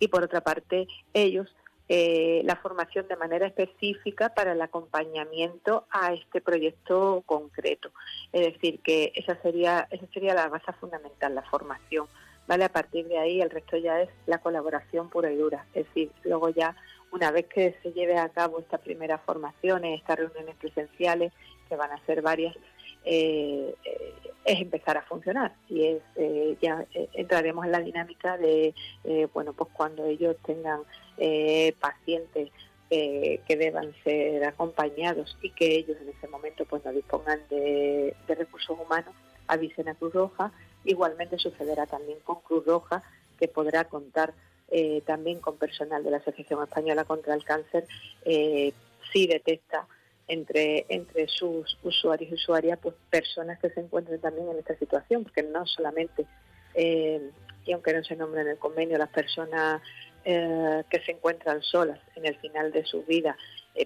[0.00, 1.48] y por otra parte ellos
[1.88, 7.92] eh, la formación de manera específica para el acompañamiento a este proyecto concreto.
[8.32, 12.08] Es decir, que esa sería, esa sería la base fundamental, la formación
[12.48, 12.64] ¿vale?
[12.64, 16.10] A partir de ahí el resto ya es la colaboración pura y dura, es decir,
[16.24, 16.74] luego ya
[17.12, 21.32] una vez que se lleve a cabo estas primeras formaciones, estas reuniones presenciales,
[21.68, 22.56] que van a ser varias,
[23.04, 28.74] eh, eh, es empezar a funcionar y es eh, ya entraremos en la dinámica de
[29.34, 30.80] bueno pues cuando ellos tengan
[31.78, 32.50] pacientes
[32.88, 38.34] que deban ser acompañados y que ellos en ese momento pues no dispongan de, de
[38.34, 39.14] recursos humanos
[39.48, 40.50] avisen a Cruz Roja
[40.88, 43.02] igualmente sucederá también con Cruz Roja
[43.38, 44.34] que podrá contar
[44.70, 47.86] eh, también con personal de la Asociación Española contra el Cáncer,
[48.24, 48.72] eh,
[49.12, 49.86] si detecta
[50.26, 55.22] entre, entre sus usuarios y usuarias pues personas que se encuentren también en esta situación,
[55.22, 56.26] porque no solamente,
[56.74, 57.30] eh,
[57.64, 59.80] y aunque no se nombre en el convenio, las personas
[60.24, 63.34] que se encuentran solas en el final de su vida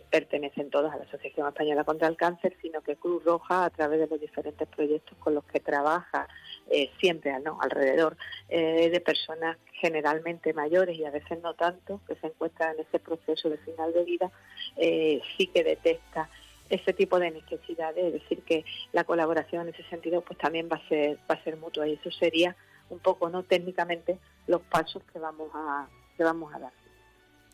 [0.01, 4.01] pertenecen todas a la Asociación Española contra el Cáncer, sino que Cruz Roja, a través
[4.01, 6.29] de los diferentes proyectos con los que trabaja
[6.71, 8.17] eh, siempre alrededor
[8.49, 12.99] eh, de personas generalmente mayores y a veces no tanto, que se encuentran en ese
[12.99, 14.31] proceso de final de vida,
[14.77, 16.29] eh, sí que detecta
[16.71, 20.77] ese tipo de necesidades, es decir, que la colaboración en ese sentido pues también va
[20.77, 22.57] a ser, va a ser mutua y eso sería
[22.89, 25.87] un poco no técnicamente los pasos que vamos a,
[26.17, 26.82] que vamos a dar.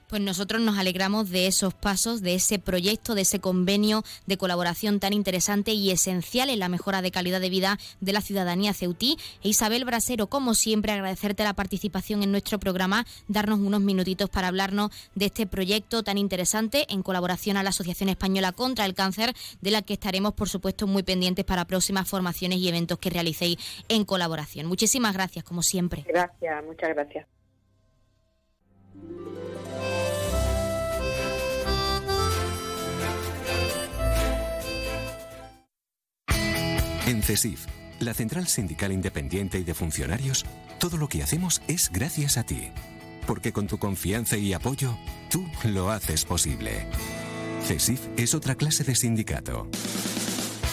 [0.09, 5.01] Pues nosotros nos alegramos de esos pasos, de ese proyecto, de ese convenio de colaboración
[5.01, 9.19] tan interesante y esencial en la mejora de calidad de vida de la ciudadanía ceutí.
[9.43, 14.49] E Isabel Brasero, como siempre, agradecerte la participación en nuestro programa, darnos unos minutitos para
[14.49, 19.35] hablarnos de este proyecto tan interesante en colaboración a la Asociación Española contra el Cáncer,
[19.61, 23.59] de la que estaremos, por supuesto, muy pendientes para próximas formaciones y eventos que realicéis
[23.89, 24.67] en colaboración.
[24.67, 26.05] Muchísimas gracias, como siempre.
[26.09, 27.38] Gracias, muchas gracias.
[37.07, 37.65] En CESIF,
[38.01, 40.45] la Central Sindical Independiente y de Funcionarios,
[40.79, 42.71] todo lo que hacemos es gracias a ti.
[43.27, 44.95] Porque con tu confianza y apoyo,
[45.31, 46.87] tú lo haces posible.
[47.65, 49.69] CESIF es otra clase de sindicato.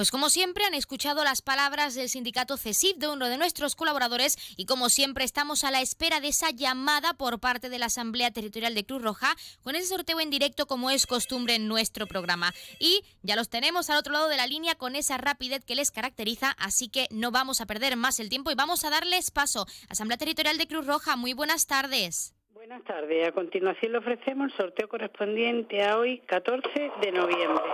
[0.00, 4.38] Pues como siempre han escuchado las palabras del sindicato CESIF de uno de nuestros colaboradores
[4.56, 8.30] y como siempre estamos a la espera de esa llamada por parte de la Asamblea
[8.30, 12.52] Territorial de Cruz Roja con ese sorteo en directo como es costumbre en nuestro programa.
[12.78, 15.90] Y ya los tenemos al otro lado de la línea con esa rapidez que les
[15.90, 19.66] caracteriza, así que no vamos a perder más el tiempo y vamos a darles paso.
[19.90, 22.34] Asamblea Territorial de Cruz Roja, muy buenas tardes.
[22.54, 23.28] Buenas tardes.
[23.28, 27.64] A continuación le ofrecemos el sorteo correspondiente a hoy, 14 de noviembre.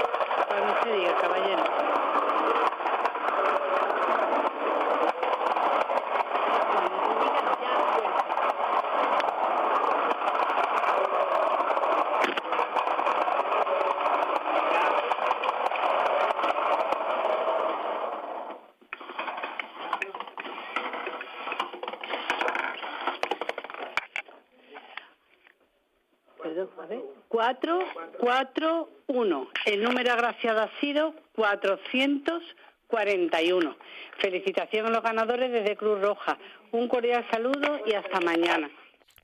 [28.19, 29.49] Cuatro uno.
[29.65, 33.77] El número agraciado ha sido 441.
[34.19, 36.37] Felicitación a los ganadores desde Cruz Roja.
[36.73, 38.69] Un cordial saludo y hasta mañana.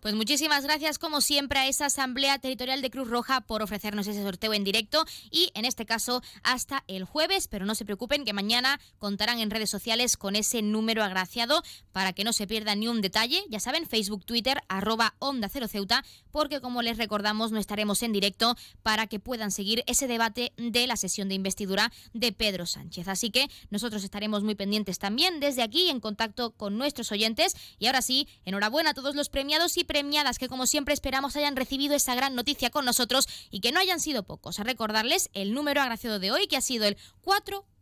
[0.02, 4.20] Pues muchísimas gracias, como siempre, a esa Asamblea Territorial de Cruz Roja por ofrecernos ese
[4.20, 7.46] sorteo en directo y, en este caso, hasta el jueves.
[7.46, 12.12] Pero no se preocupen que mañana contarán en redes sociales con ese número agraciado para
[12.12, 13.44] que no se pierda ni un detalle.
[13.48, 18.12] Ya saben, Facebook, Twitter, arroba Onda Cero Ceuta, porque, como les recordamos, no estaremos en
[18.12, 23.06] directo para que puedan seguir ese debate de la sesión de investidura de Pedro Sánchez.
[23.06, 27.54] Así que nosotros estaremos muy pendientes también desde aquí en contacto con nuestros oyentes.
[27.78, 31.54] Y ahora sí, enhorabuena a todos los premiados y premiadas que como siempre esperamos hayan
[31.54, 34.58] recibido esa gran noticia con nosotros y que no hayan sido pocos.
[34.58, 36.96] A recordarles el número agraciado de hoy que ha sido el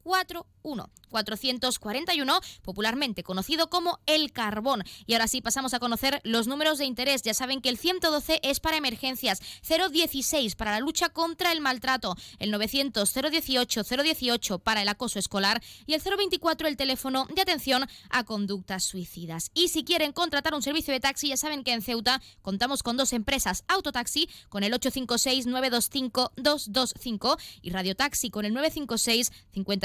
[0.02, 0.90] 441.
[1.10, 4.84] 441, popularmente conocido como el carbón.
[5.06, 7.22] Y ahora sí pasamos a conocer los números de interés.
[7.22, 12.16] Ya saben que el 112 es para emergencias, 016 para la lucha contra el maltrato,
[12.38, 17.86] el 900 018 018 para el acoso escolar y el 024 el teléfono de atención
[18.08, 19.50] a conductas suicidas.
[19.54, 22.96] Y si quieren contratar un servicio de taxi, ya saben que en Ceuta contamos con
[22.96, 29.32] dos empresas, Autotaxi con el 856 925 225 y Radio Taxi con el 956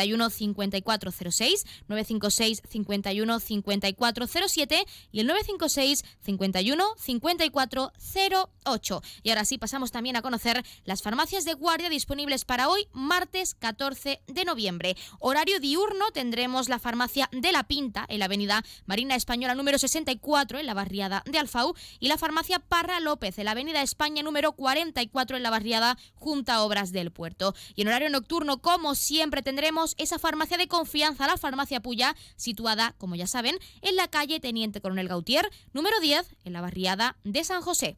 [0.05, 9.01] 51 5406, 956 51 5407 y el 956 51 5408.
[9.23, 13.55] Y ahora sí, pasamos también a conocer las farmacias de guardia disponibles para hoy, martes
[13.55, 14.95] 14 de noviembre.
[15.19, 20.59] Horario diurno tendremos la farmacia de La Pinta en la avenida Marina Española número 64
[20.59, 24.53] en la barriada de Alfau y la farmacia Parra López en la avenida España número
[24.53, 27.55] 44 en la barriada Junta Obras del Puerto.
[27.75, 32.95] Y en horario nocturno, como siempre, tendremos esa farmacia de confianza, la farmacia Puya, situada,
[32.97, 37.43] como ya saben, en la calle Teniente Coronel Gautier, número 10, en la barriada de
[37.43, 37.97] San José.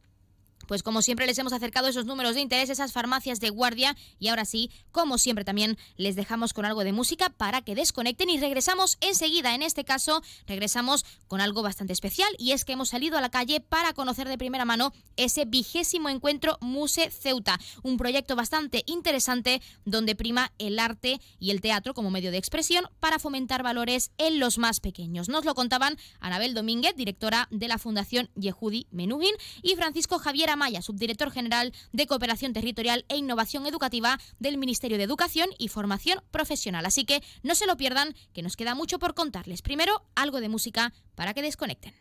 [0.67, 4.27] Pues como siempre les hemos acercado esos números de interés, esas farmacias de guardia y
[4.27, 8.39] ahora sí, como siempre también les dejamos con algo de música para que desconecten y
[8.39, 9.55] regresamos enseguida.
[9.55, 13.29] En este caso, regresamos con algo bastante especial y es que hemos salido a la
[13.29, 19.61] calle para conocer de primera mano ese vigésimo encuentro Muse Ceuta, un proyecto bastante interesante
[19.85, 24.39] donde prima el arte y el teatro como medio de expresión para fomentar valores en
[24.39, 25.29] los más pequeños.
[25.29, 30.81] Nos lo contaban Anabel Domínguez, directora de la Fundación Yehudi Menugin y Francisco Javier Maya,
[30.81, 36.85] subdirector general de Cooperación Territorial e Innovación Educativa del Ministerio de Educación y Formación Profesional.
[36.85, 39.61] Así que no se lo pierdan, que nos queda mucho por contarles.
[39.61, 41.93] Primero, algo de música para que desconecten.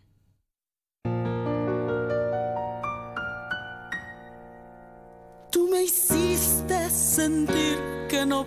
[5.51, 7.78] Tú me hiciste sentir
[8.11, 8.47] que no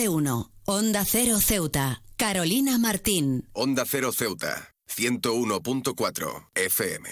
[0.00, 0.50] Más de uno.
[0.64, 2.02] Onda Cero Ceuta.
[2.16, 3.50] Carolina Martín.
[3.52, 4.70] Onda Cero Ceuta.
[4.88, 7.08] 101.4 FM.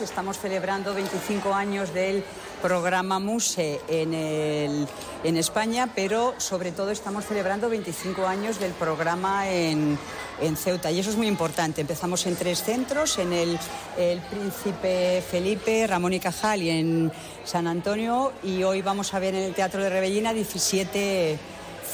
[0.00, 2.24] Estamos celebrando 25 años del
[2.62, 9.98] programa MUSE en, en España, pero sobre todo estamos celebrando 25 años del programa en,
[10.40, 11.80] en Ceuta y eso es muy importante.
[11.80, 13.58] Empezamos en tres centros, en el,
[13.98, 17.12] el Príncipe Felipe, Ramón y Cajal y en
[17.44, 21.38] San Antonio y hoy vamos a ver en el Teatro de Rebellina 17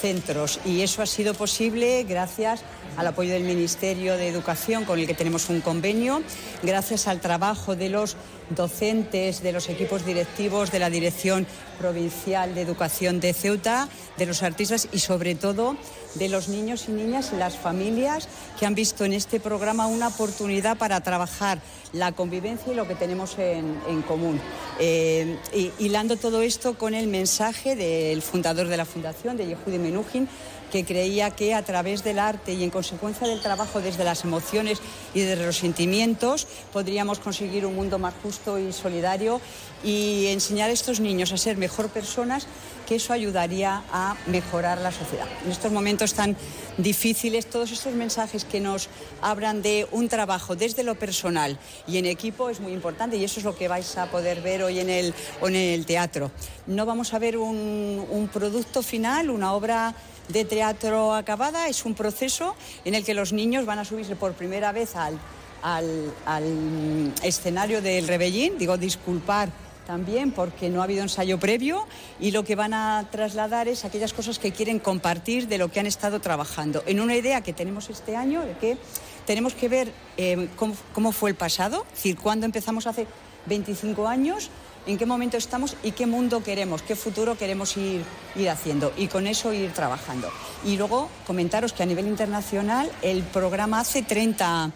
[0.00, 0.60] centros.
[0.64, 2.62] Y eso ha sido posible gracias
[2.96, 6.22] al apoyo del Ministerio de Educación con el que tenemos un convenio,
[6.62, 8.16] gracias al trabajo de los
[8.50, 11.46] docentes, de los equipos directivos de la Dirección
[11.78, 15.76] Provincial de Educación de Ceuta, de los artistas y sobre todo
[16.14, 18.28] de los niños y niñas y las familias
[18.58, 21.60] que han visto en este programa una oportunidad para trabajar
[21.92, 24.40] la convivencia y lo que tenemos en, común.
[24.78, 25.38] Eh,
[25.78, 30.28] hilando todo esto con el mensaje del fundador de la Fundación, de Yehudi Menuhin,
[30.70, 34.80] que creía que a través del arte y en consecuencia del trabajo desde las emociones
[35.14, 39.40] y desde los sentimientos podríamos conseguir un mundo más justo y solidario
[39.82, 42.46] y enseñar a estos niños a ser mejor personas,
[42.88, 45.26] que eso ayudaría a mejorar la sociedad.
[45.44, 46.34] En estos momentos tan
[46.78, 48.88] difíciles, todos estos mensajes que nos
[49.20, 53.40] hablan de un trabajo desde lo personal y en equipo es muy importante y eso
[53.40, 55.12] es lo que vais a poder ver hoy en el,
[55.42, 56.30] en el teatro.
[56.66, 59.94] No vamos a ver un, producto final, una obra
[60.28, 62.56] de teatro acabada, es un proceso
[62.86, 65.18] en el que los niños van a subirse por primera vez al,
[65.62, 69.50] al, escenario del Rebellín, digo disculpar
[69.88, 71.86] también porque no ha habido ensayo previo
[72.20, 75.80] y lo que van a trasladar es aquellas cosas que quieren compartir de lo que
[75.80, 76.82] han estado trabajando.
[76.86, 78.76] En una idea que tenemos este año de que
[79.24, 80.50] tenemos que ver eh,
[80.92, 83.06] cómo, fue el pasado, es decir, cuándo empezamos hace
[83.46, 84.50] 25 años
[84.86, 88.02] en qué momento estamos y qué mundo queremos, qué futuro queremos ir,
[88.36, 90.30] ir haciendo y con eso ir trabajando.
[90.66, 94.70] Y luego comentaros que a nivel internacional el programa hace 30,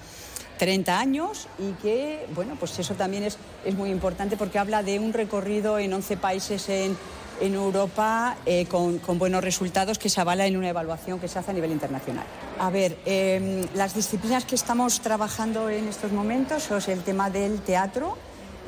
[0.59, 4.99] 30 años y que, bueno, pues eso también es, es muy importante porque habla de
[4.99, 6.97] un recorrido en 11 países en,
[7.41, 11.39] en Europa eh, con, con, buenos resultados que se avala en una evaluación que se
[11.39, 12.25] hace a nivel internacional.
[12.59, 17.61] A ver, eh, las disciplinas que estamos trabajando en estos momentos son el tema del
[17.61, 18.17] teatro,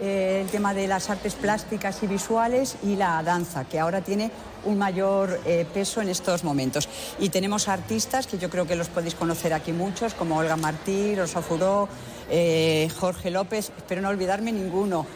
[0.00, 4.30] eh, el tema de las artes plásticas y visuales y la danza, que ahora tiene
[4.64, 6.88] un mayor eh, peso en estos momentos.
[7.18, 11.14] Y tenemos artistas que yo creo que los podéis conocer aquí muchos, como Olga Martí,
[11.14, 11.88] Rosa Furó,
[12.28, 15.06] eh, Jorge López, espero no olvidarme ninguno.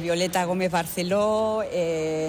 [0.00, 1.62] Violeta Gómez Barceló,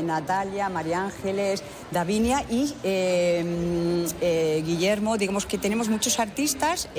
[0.03, 5.18] Natalia, María Ángeles, Davinia y eh, Guillermo.
[5.18, 6.90] Digamos que tenemos muchos artistas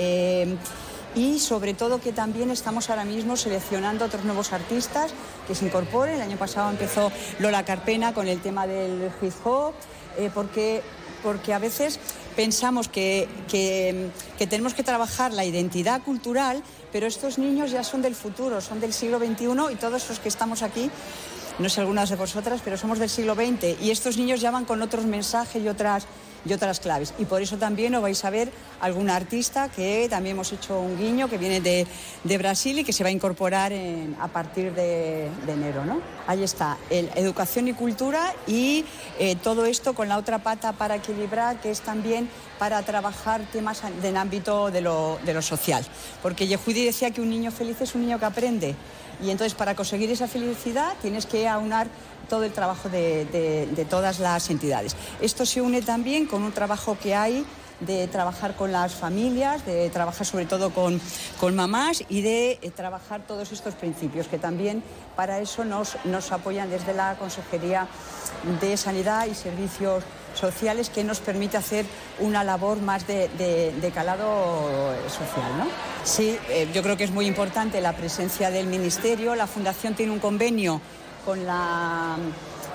[1.15, 5.11] y sobre todo que también estamos ahora mismo seleccionando otros nuevos artistas
[5.47, 6.15] que se incorporen.
[6.15, 9.73] El año pasado empezó Lola Carpena con el tema del hip hop,
[10.33, 10.81] porque,
[11.23, 11.99] porque a veces
[12.35, 18.01] pensamos que, que, que, tenemos que trabajar la identidad cultural, pero estos niños ya son
[18.01, 20.89] del futuro, son del siglo XXI y todos los que estamos aquí,
[21.59, 24.65] no sé algunas de vosotras, pero somos del siglo XX y estos niños ya van
[24.65, 26.05] con otros mensajes y otras
[26.45, 27.13] y otras claves.
[27.19, 28.51] Y por eso también os vais a ver
[28.81, 31.85] algún artista que también hemos hecho un guiño que viene de,
[32.23, 33.73] de Brasil y que se va a incorporar
[34.19, 35.85] a partir de, de, enero.
[35.85, 36.01] ¿no?
[36.27, 38.85] Ahí está, el, educación y cultura y
[39.19, 43.81] eh, todo esto con la otra pata para equilibrar, que es también para trabajar temas
[44.01, 45.85] del ámbito de lo, de lo social.
[46.21, 48.75] Porque Yehudi decía que un niño feliz es un niño que aprende.
[49.21, 51.87] Y entonces para conseguir esa felicidad tienes que aunar
[52.29, 54.95] todo el trabajo de, todas las entidades.
[55.21, 57.45] Esto se une también con un trabajo que hay
[57.81, 60.99] de trabajar con las familias, de trabajar sobre todo con,
[61.39, 64.83] con mamás y de eh, trabajar todos estos principios, que también
[65.15, 67.87] para eso nos, nos apoyan desde la Consejería
[68.59, 70.03] de Sanidad y Servicios
[70.35, 71.85] sociales que nos permite hacer
[72.19, 75.57] una labor más de calado social.
[75.57, 75.65] ¿no?
[76.03, 79.35] Sí, eh, yo creo que es muy importante la presencia del Ministerio.
[79.35, 80.81] La Fundación tiene un convenio
[81.25, 82.17] con, la,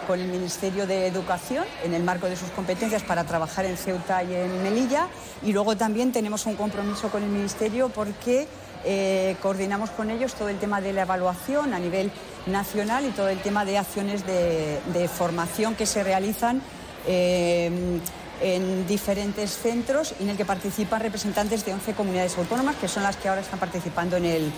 [0.06, 4.22] con el Ministerio de Educación en el marco de sus competencias para trabajar en Ceuta
[4.22, 5.08] y en Melilla.
[5.42, 8.46] Y luego también tenemos un compromiso con el Ministerio porque
[8.84, 12.10] eh, coordinamos con ellos todo el tema de la evaluación a nivel
[12.46, 16.60] nacional y todo el tema de acciones de, formación que se realizan
[17.06, 18.00] eh,
[18.42, 23.16] en diferentes centros en el que participan representantes de 11 comunidades autónomas, que son las
[23.16, 24.52] que ahora están participando en el,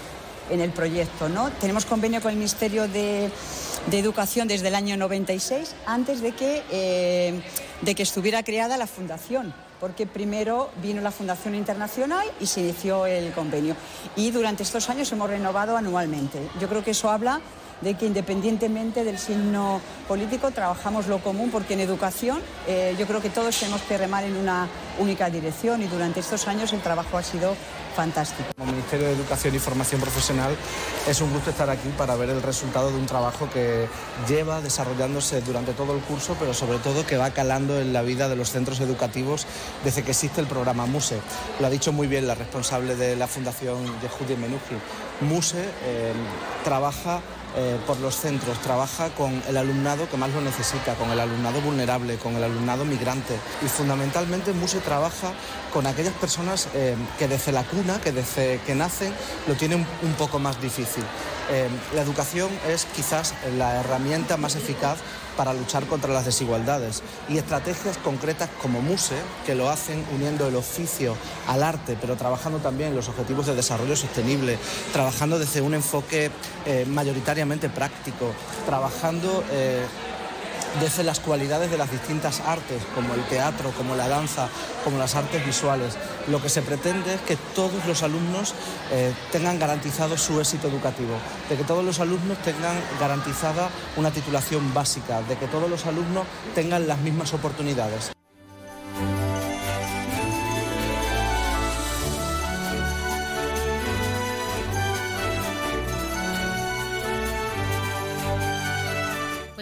[0.51, 1.29] en el proyecto.
[1.29, 1.51] ¿no?
[1.51, 3.31] Tenemos convenio con el Ministerio de,
[3.91, 7.41] de Educación desde el año 96, antes de que, eh,
[7.83, 13.07] de que estuviera creada la fundación porque primero vino la Fundación Internacional y se inició
[13.07, 13.77] el convenio.
[14.17, 16.41] Y durante estos años hemos renovado anualmente.
[16.59, 17.41] Yo creo que eso habla
[17.81, 23.21] de que independientemente del signo político trabajamos lo común porque en educación eh, yo creo
[23.21, 27.19] que todos tenemos que remar en una única dirección y durante estos años el trabajo
[27.19, 27.55] ha sido
[27.97, 28.51] fantástico.
[28.57, 30.55] Como Ministerio de Educación y Formación Profesional
[31.09, 33.89] es un gusto estar aquí para ver el resultado de un trabajo que
[34.29, 38.29] lleva desarrollándose durante todo el curso, pero sobre todo que va calando en la vida
[38.29, 39.47] de los centros educativos
[39.83, 41.19] desde que existe el programa MUSE.
[41.59, 44.77] Lo ha dicho muy bien la responsable de la Fundación Yehudi Menuji.
[45.23, 46.13] MUSE eh,
[46.65, 47.23] trabaja
[47.57, 51.61] eh, por los centros, trabaja con el alumnado que más lo necesita, con el alumnado
[51.63, 53.35] vulnerable, con el alumnado migrante
[53.65, 55.33] y fundamentalmente MUSE trabaja
[55.73, 59.11] con aquellas personas eh, que desde la cuna, que desde que nacen,
[59.47, 61.03] lo tienen un poco más difícil.
[61.51, 64.99] Eh, la educación es quizás la herramienta más eficaz
[65.37, 70.57] para luchar contra las desigualdades y estrategias concretas como MUSE, que lo hacen uniendo el
[70.57, 71.17] oficio
[71.49, 74.59] al arte, pero trabajando también los objetivos de desarrollo sostenible,
[74.93, 76.31] trabajando desde un enfoque
[76.65, 78.33] eh, mayoritariamente práctico,
[78.67, 79.85] trabajando eh,
[80.81, 84.49] desde las cualidades de las distintas artes, como el teatro, como la danza,
[84.85, 85.97] como las artes visuales.
[86.29, 88.55] Lo que se pretende es que todos los alumnos
[88.93, 91.17] eh, tengan garantizado su éxito educativo,
[91.49, 96.27] de que todos los alumnos tengan garantizada una titulación básica, de que todos los alumnos
[96.55, 98.16] tengan las mismas oportunidades.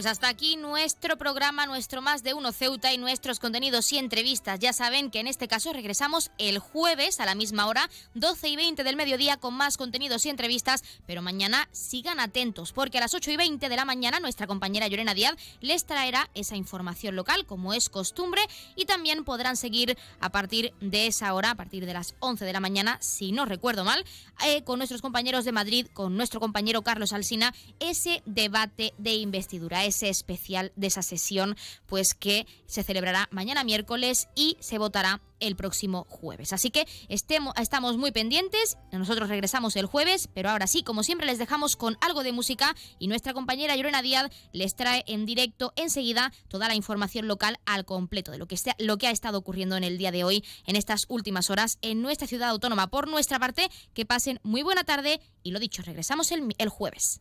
[0.04, 4.60] Pues hasta aquí nuestro programa, nuestro Más de Uno Ceuta y nuestros contenidos y entrevistas.
[4.60, 8.56] Ya saben que en este caso regresamos el jueves a la misma hora, 12 y
[8.56, 10.84] 20 del mediodía, con más contenidos y entrevistas.
[11.06, 14.88] Pero mañana sigan atentos, porque a las 8 y 20 de la mañana nuestra compañera
[14.88, 18.42] Llorena Díaz les traerá esa información local, como es costumbre,
[18.76, 22.52] y también podrán seguir a partir de esa hora, a partir de las 11 de
[22.52, 24.04] la mañana, si no recuerdo mal,
[24.44, 29.86] eh, con nuestros compañeros de Madrid, con nuestro compañero Carlos Alsina, ese debate de investidura
[30.02, 31.56] especial de esa sesión,
[31.86, 36.52] pues que se celebrará mañana miércoles y se votará el próximo jueves.
[36.52, 41.26] Así que estemos, estamos muy pendientes, nosotros regresamos el jueves, pero ahora sí, como siempre,
[41.26, 45.72] les dejamos con algo de música y nuestra compañera Llorena Díaz les trae en directo
[45.76, 49.76] enseguida toda la información local al completo de lo que, lo que ha estado ocurriendo
[49.76, 52.88] en el día de hoy, en estas últimas horas, en nuestra ciudad autónoma.
[52.88, 57.20] Por nuestra parte, que pasen muy buena tarde y lo dicho, regresamos el jueves.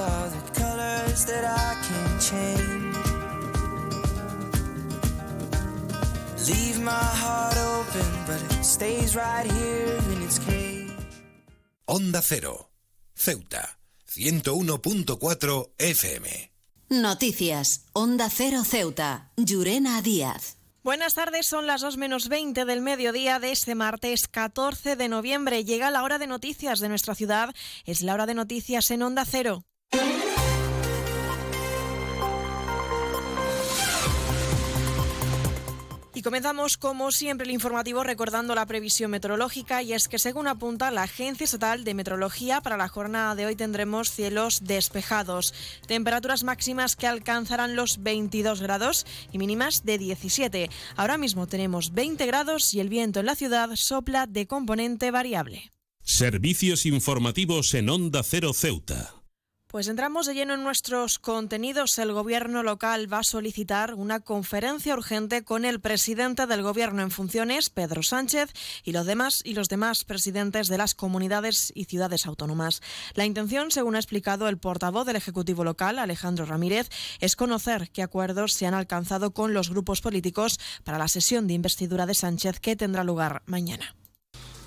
[0.00, 2.96] Are the colors that I can't change.
[6.48, 10.90] Leave my heart open, but it stays right here in its cage.
[11.86, 12.70] Onda Cero,
[13.14, 13.78] Ceuta,
[14.16, 16.50] 101.4 FM.
[16.88, 17.86] Noticias.
[17.92, 19.30] Onda Cero Ceuta.
[19.36, 20.56] Llurena Díaz.
[20.82, 25.62] Buenas tardes, son las 2 menos 20 del mediodía de este martes 14 de noviembre.
[25.64, 27.54] Llega la hora de noticias de nuestra ciudad.
[27.84, 29.64] Es la hora de noticias en Onda Cero.
[36.20, 40.90] Y comenzamos como siempre el informativo recordando la previsión meteorológica y es que según apunta
[40.90, 45.54] la Agencia Estatal de Meteorología para la jornada de hoy tendremos cielos despejados,
[45.86, 50.68] temperaturas máximas que alcanzarán los 22 grados y mínimas de 17.
[50.94, 55.72] Ahora mismo tenemos 20 grados y el viento en la ciudad sopla de componente variable.
[56.02, 59.19] Servicios informativos en Onda Cero Ceuta.
[59.70, 61.96] Pues entramos de lleno en nuestros contenidos.
[61.98, 67.12] El gobierno local va a solicitar una conferencia urgente con el presidente del gobierno en
[67.12, 68.52] funciones, Pedro Sánchez,
[68.82, 72.82] y los demás y los demás presidentes de las comunidades y ciudades autónomas.
[73.14, 76.88] La intención, según ha explicado el portavoz del Ejecutivo local, Alejandro Ramírez,
[77.20, 81.54] es conocer qué acuerdos se han alcanzado con los grupos políticos para la sesión de
[81.54, 83.94] investidura de Sánchez que tendrá lugar mañana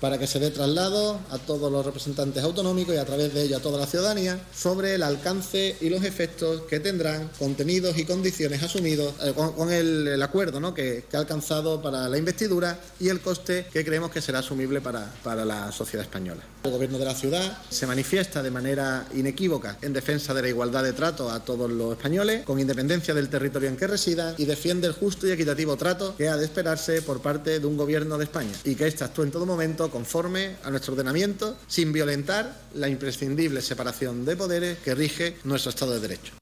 [0.04, 3.56] para que se dé traslado a todos los representantes autonómicos y a través de ello
[3.56, 8.62] a toda la ciudadanía sobre el alcance y los efectos que tendrán contenidos y condiciones
[8.62, 10.74] asumidos eh, con, el, acuerdo ¿no?
[10.74, 14.82] que, que, ha alcanzado para la investidura y el coste que creemos que será asumible
[14.82, 16.42] para, para la sociedad española.
[16.64, 20.82] El Gobierno de la ciudad se manifiesta de manera inequívoca en defensa de la igualdad
[20.82, 24.86] de trato a todos los españoles, con independencia del territorio en que residan, y defiende
[24.86, 28.24] el justo y equitativo trato que ha de esperarse por parte de un Gobierno de
[28.24, 32.88] España y que éste actúe en todo momento conforme a nuestro ordenamiento, sin violentar la
[32.88, 36.32] imprescindible separación de poderes que rige nuestro Estado de Derecho.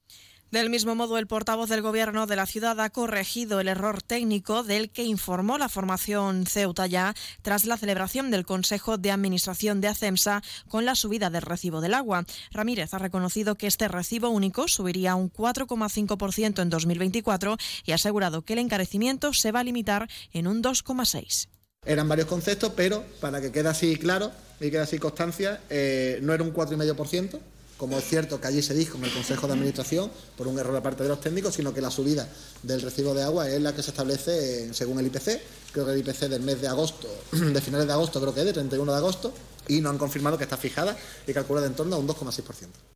[0.49, 4.63] Del mismo modo, el portavoz del Gobierno de la ciudad ha corregido el error técnico
[4.63, 7.13] del que informó la formación Ceuta ya
[7.43, 11.93] tras la celebración del Consejo de Administración de ACEMSA con la subida del recibo del
[11.93, 12.25] agua.
[12.51, 18.41] Ramírez ha reconocido que este recibo único subiría un 4,5% en 2024 y ha asegurado
[18.41, 21.52] que el encarecimiento se va a limitar en un 2,6%.
[21.85, 26.33] Eran varios conceptos, pero para que quede así claro y quede así constancia, eh, no
[26.33, 27.39] era un 4,5%,
[27.77, 30.75] como es cierto que allí se dijo en el Consejo de Administración, por un error
[30.75, 32.29] aparte de los técnicos, sino que la subida
[32.61, 35.41] del recibo de agua es la que se establece eh, según el IPC,
[35.73, 38.45] creo que el IPC del mes de agosto, de finales de agosto, creo que es
[38.45, 39.33] de 31 de agosto,
[39.67, 40.95] y nos han confirmado que está fijada
[41.27, 42.92] y calculada en torno a un 2,6%.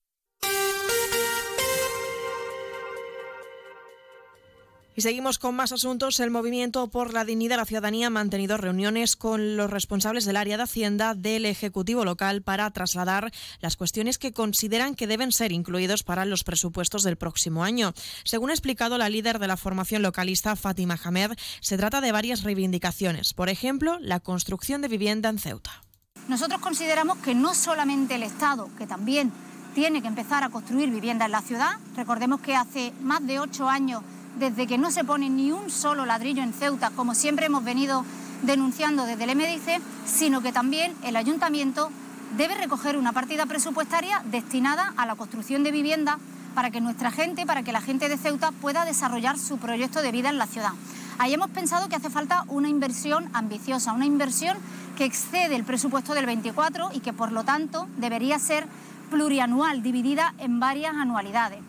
[4.98, 6.20] Y seguimos con más asuntos.
[6.20, 10.38] El Movimiento por la Dignidad de la Ciudadanía ha mantenido reuniones con los responsables del
[10.38, 15.52] área de Hacienda del Ejecutivo local para trasladar las cuestiones que consideran que deben ser
[15.52, 17.94] incluidos para los presupuestos del próximo año.
[18.24, 22.42] Según ha explicado la líder de la formación localista, Fátima Hamed, se trata de varias
[22.42, 23.36] reivindicaciones.
[23.36, 25.84] Por ejemplo, la construcción de vivienda en Ceuta.
[26.28, 29.32] Nosotros consideramos que no solamente el Estado, que también
[29.76, 33.70] tiene que empezar a construir vivienda en la ciudad, recordemos que hace más de ocho
[33.70, 34.02] años
[34.40, 38.06] desde que no se pone ni un solo ladrillo en Ceuta, como siempre hemos venido
[38.44, 41.90] denunciando desde el MDIC, sino que también el ayuntamiento
[42.38, 46.20] debe recoger una partida presupuestaria destinada a la construcción de vivienda
[46.54, 50.12] para que nuestra gente, para que la gente de Ceuta pueda desarrollar su proyecto de
[50.12, 50.72] vida en la ciudad.
[51.20, 54.58] Ahí hemos pensado que hace falta una inversión ambiciosa, una inversión
[54.98, 58.68] que excede el presupuesto del 24 y que por lo tanto debería ser
[59.10, 61.60] plurianual, dividida en varias anualidades.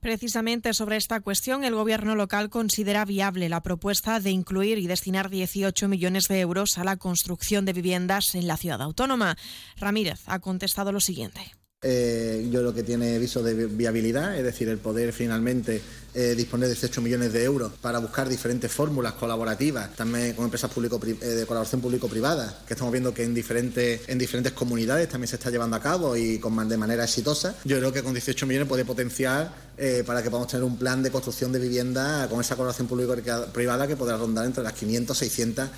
[0.00, 5.28] Precisamente sobre esta cuestión, el Gobierno local considera viable la propuesta de incluir y destinar
[5.28, 9.36] 18 millones de euros a la construcción de viviendas en la ciudad autónoma.
[9.76, 11.57] Ramírez ha contestado lo siguiente.
[11.80, 15.80] Eh, yo creo que tiene viso de viabilidad, es decir, el poder finalmente
[16.12, 20.72] eh, disponer de 18 millones de euros para buscar diferentes fórmulas colaborativas, también con empresas
[20.72, 25.28] público, eh, de colaboración público-privada, que estamos viendo que en diferentes, en diferentes comunidades también
[25.28, 27.54] se está llevando a cabo y con, de manera exitosa.
[27.64, 29.68] Yo creo que con 18 millones puede potenciar
[30.04, 33.94] para que podamos tener un plan de construcción de vivienda con esa colaboración público-privada que
[33.94, 35.68] podrá rondar entre las 500 600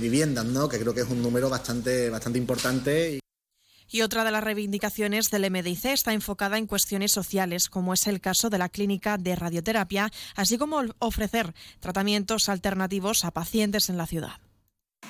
[0.00, 0.66] viviendas, ¿no?
[0.70, 3.16] que creo que es un número bastante, bastante importante.
[3.16, 3.21] Y
[4.00, 8.48] otra de las reivindicaciones del MDIC está enfocada en cuestiones sociales, como es el caso
[8.48, 14.41] de la clínica de radioterapia, así como ofrecer tratamientos alternativos a pacientes en la ciudad.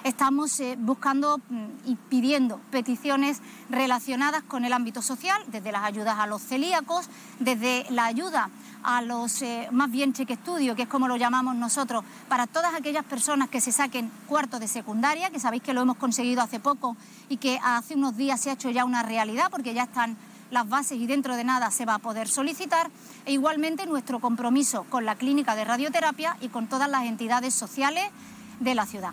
[0.05, 6.19] Estamos eh, buscando mm, y pidiendo peticiones relacionadas con el ámbito social, desde las ayudas
[6.19, 7.09] a los celíacos,
[7.39, 8.51] desde la ayuda
[8.83, 12.75] a los eh, más bien cheque estudio, que es como lo llamamos nosotros, para todas
[12.75, 16.59] aquellas personas que se saquen cuarto de secundaria, que sabéis que lo hemos conseguido hace
[16.59, 16.97] poco
[17.29, 20.17] y que hace unos días se ha hecho ya una realidad porque ya están
[20.51, 22.91] las bases y dentro de nada se va a poder solicitar.
[23.25, 28.11] E igualmente nuestro compromiso con la clínica de radioterapia y con todas las entidades sociales
[28.59, 29.13] de la ciudad.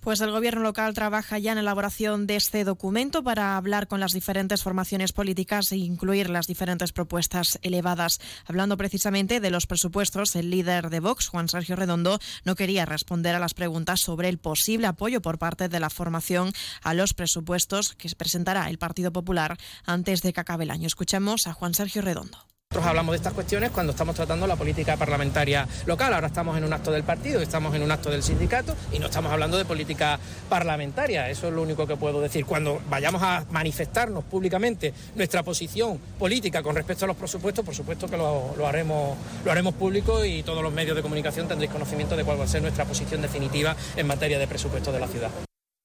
[0.00, 4.12] Pues el Gobierno local trabaja ya en elaboración de este documento para hablar con las
[4.12, 8.20] diferentes formaciones políticas e incluir las diferentes propuestas elevadas.
[8.46, 13.34] Hablando precisamente de los presupuestos, el líder de Vox, Juan Sergio Redondo, no quería responder
[13.34, 16.52] a las preguntas sobre el posible apoyo por parte de la formación
[16.82, 20.86] a los presupuestos que presentará el Partido Popular antes de que acabe el año.
[20.86, 22.38] Escuchemos a Juan Sergio Redondo.
[22.70, 26.12] Nosotros hablamos de estas cuestiones cuando estamos tratando la política parlamentaria local.
[26.12, 29.06] Ahora estamos en un acto del partido, estamos en un acto del sindicato y no
[29.06, 30.20] estamos hablando de política
[30.50, 31.30] parlamentaria.
[31.30, 32.44] Eso es lo único que puedo decir.
[32.44, 38.06] Cuando vayamos a manifestarnos públicamente nuestra posición política con respecto a los presupuestos, por supuesto
[38.06, 39.16] que lo, haremos,
[39.46, 42.48] lo haremos público y todos los medios de comunicación tendréis conocimiento de cuál va a
[42.48, 45.30] ser nuestra posición definitiva en materia de presupuesto de la ciudad.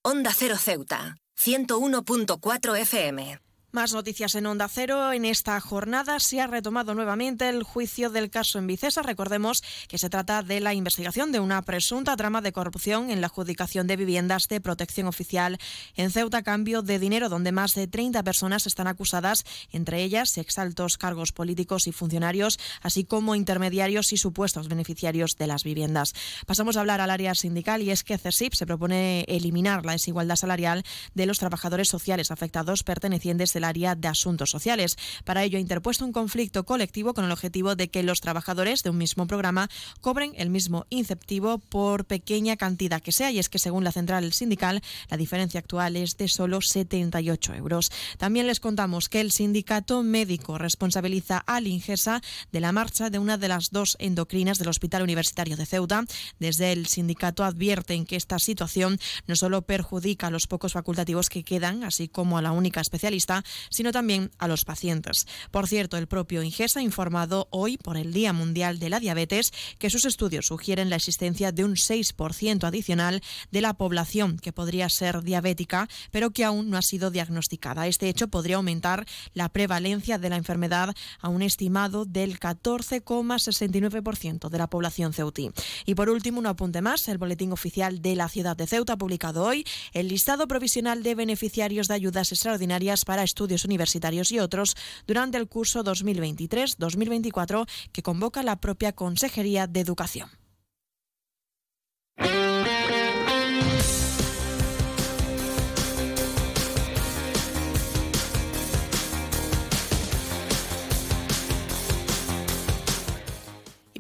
[0.04, 3.40] Onda Cero Ceuta, 101.4 FM.
[3.74, 5.14] Más noticias en Onda Cero.
[5.14, 9.02] En esta jornada se ha retomado nuevamente el juicio del caso en Vicesa.
[9.02, 13.28] Recordemos que se trata de la investigación de una presunta trama de corrupción en la
[13.28, 15.58] adjudicación de viviendas de protección oficial
[15.96, 20.38] en Ceuta a cambio de dinero, donde más de 30 personas están acusadas, entre ellas
[20.38, 26.14] exaltos cargos políticos y funcionarios, así como intermediarios y supuestos beneficiarios de las viviendas.
[26.46, 30.36] Pasamos a hablar al área sindical y es que CESIP se propone eliminar la desigualdad
[30.36, 30.84] salarial
[31.16, 34.98] de los trabajadores sociales afectados pertenecientes de área de asuntos sociales.
[35.24, 38.90] Para ello ha interpuesto un conflicto colectivo con el objetivo de que los trabajadores de
[38.90, 39.70] un mismo programa
[40.02, 43.32] cobren el mismo inceptivo por pequeña cantidad que sea.
[43.32, 47.92] Y es que según la central sindical, la diferencia actual es de solo 78 euros.
[48.18, 52.22] También les contamos que el sindicato médico responsabiliza al Ingesa
[52.52, 56.06] de la marcha de una de las dos endocrinas del Hospital Universitario de Ceuta.
[56.40, 61.44] Desde el sindicato advierten que esta situación no solo perjudica a los pocos facultativos que
[61.44, 65.28] quedan, así como a la única especialista, sino también a los pacientes.
[65.52, 69.52] Por cierto, el propio Ingesa ha informado hoy por el Día Mundial de la Diabetes
[69.80, 73.22] que sus estudios sugieren la existencia de un 6% adicional
[73.52, 77.88] de la población que podría ser diabética, pero que aún no ha sido diagnosticada.
[77.88, 84.58] Este hecho podría aumentar la prevalencia de la enfermedad a un estimado del 14,69% de
[84.58, 85.52] la población ceutí.
[85.86, 88.98] Y por último, un apunte más, el Boletín Oficial de la Ciudad de Ceuta ha
[88.98, 94.40] publicado hoy el listado provisional de beneficiarios de ayudas extraordinarias para estudios estudios universitarios y
[94.40, 100.43] otros durante el curso 2023-2024 que convoca la propia Consejería de Educación.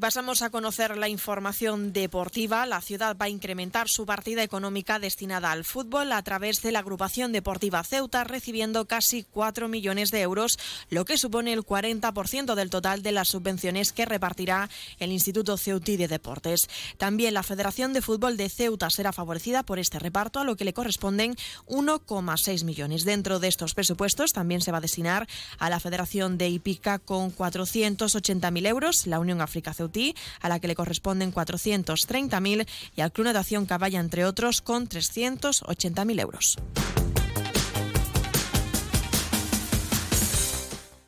[0.03, 2.65] Pasamos a conocer la información deportiva.
[2.65, 6.79] La ciudad va a incrementar su partida económica destinada al fútbol a través de la
[6.79, 10.59] agrupación deportiva Ceuta, recibiendo casi 4 millones de euros,
[10.89, 14.69] lo que supone el 40% del total de las subvenciones que repartirá
[14.99, 16.67] el Instituto Ceutí de Deportes.
[16.97, 20.65] También la Federación de Fútbol de Ceuta será favorecida por este reparto, a lo que
[20.65, 23.05] le corresponden 1,6 millones.
[23.05, 27.33] Dentro de estos presupuestos también se va a destinar a la Federación de Ipica con
[27.33, 29.73] 480.000 euros, la Unión África
[30.41, 36.19] A la que le corresponden 430.000, y al Club Natación Caballa, entre otros, con 380.000
[36.19, 36.57] euros.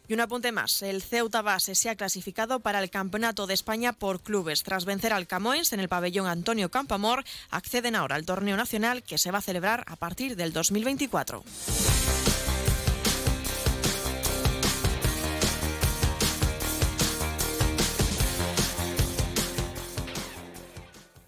[0.08, 3.92] Y un apunte más, el Ceuta Base se ha clasificado para el Campeonato de España
[3.94, 4.62] por clubes.
[4.62, 9.18] Tras vencer al Camoens en el pabellón Antonio Campamor, acceden ahora al torneo nacional que
[9.18, 11.44] se va a celebrar a partir del 2024.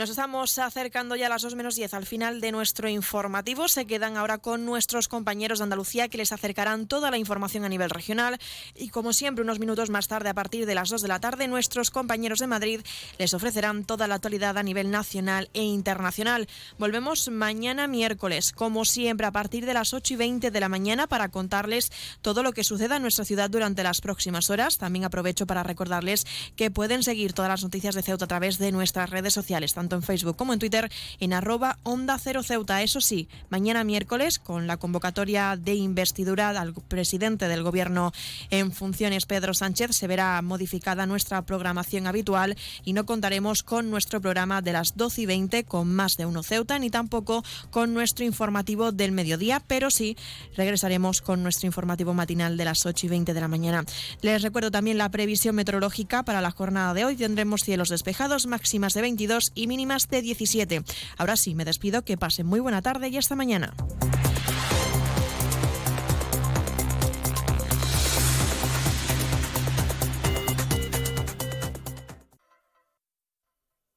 [0.00, 3.68] Nos estamos acercando ya a las 2 menos 10 al final de nuestro informativo.
[3.68, 7.68] Se quedan ahora con nuestros compañeros de Andalucía que les acercarán toda la información a
[7.68, 8.38] nivel regional.
[8.74, 11.48] Y como siempre, unos minutos más tarde, a partir de las 2 de la tarde,
[11.48, 12.80] nuestros compañeros de Madrid
[13.18, 16.48] les ofrecerán toda la actualidad a nivel nacional e internacional.
[16.78, 21.08] Volvemos mañana miércoles, como siempre, a partir de las 8 y 20 de la mañana
[21.08, 24.78] para contarles todo lo que suceda en nuestra ciudad durante las próximas horas.
[24.78, 28.72] También aprovecho para recordarles que pueden seguir todas las noticias de Ceuta a través de
[28.72, 30.88] nuestras redes sociales tanto en Facebook como en Twitter,
[31.18, 32.82] en arroba Onda Cero Ceuta.
[32.82, 38.12] Eso sí, mañana miércoles, con la convocatoria de investidura al presidente del Gobierno
[38.50, 44.20] en funciones, Pedro Sánchez, se verá modificada nuestra programación habitual y no contaremos con nuestro
[44.20, 48.24] programa de las 12 y 20 con más de uno Ceuta, ni tampoco con nuestro
[48.24, 50.16] informativo del mediodía, pero sí
[50.56, 53.84] regresaremos con nuestro informativo matinal de las 8 y 20 de la mañana.
[54.22, 57.16] Les recuerdo también la previsión meteorológica para la jornada de hoy.
[57.16, 60.82] Tendremos cielos despejados, máximas de 22 y mínimas de 17.
[61.16, 63.72] Ahora sí, me despido, que pasen muy buena tarde y hasta mañana.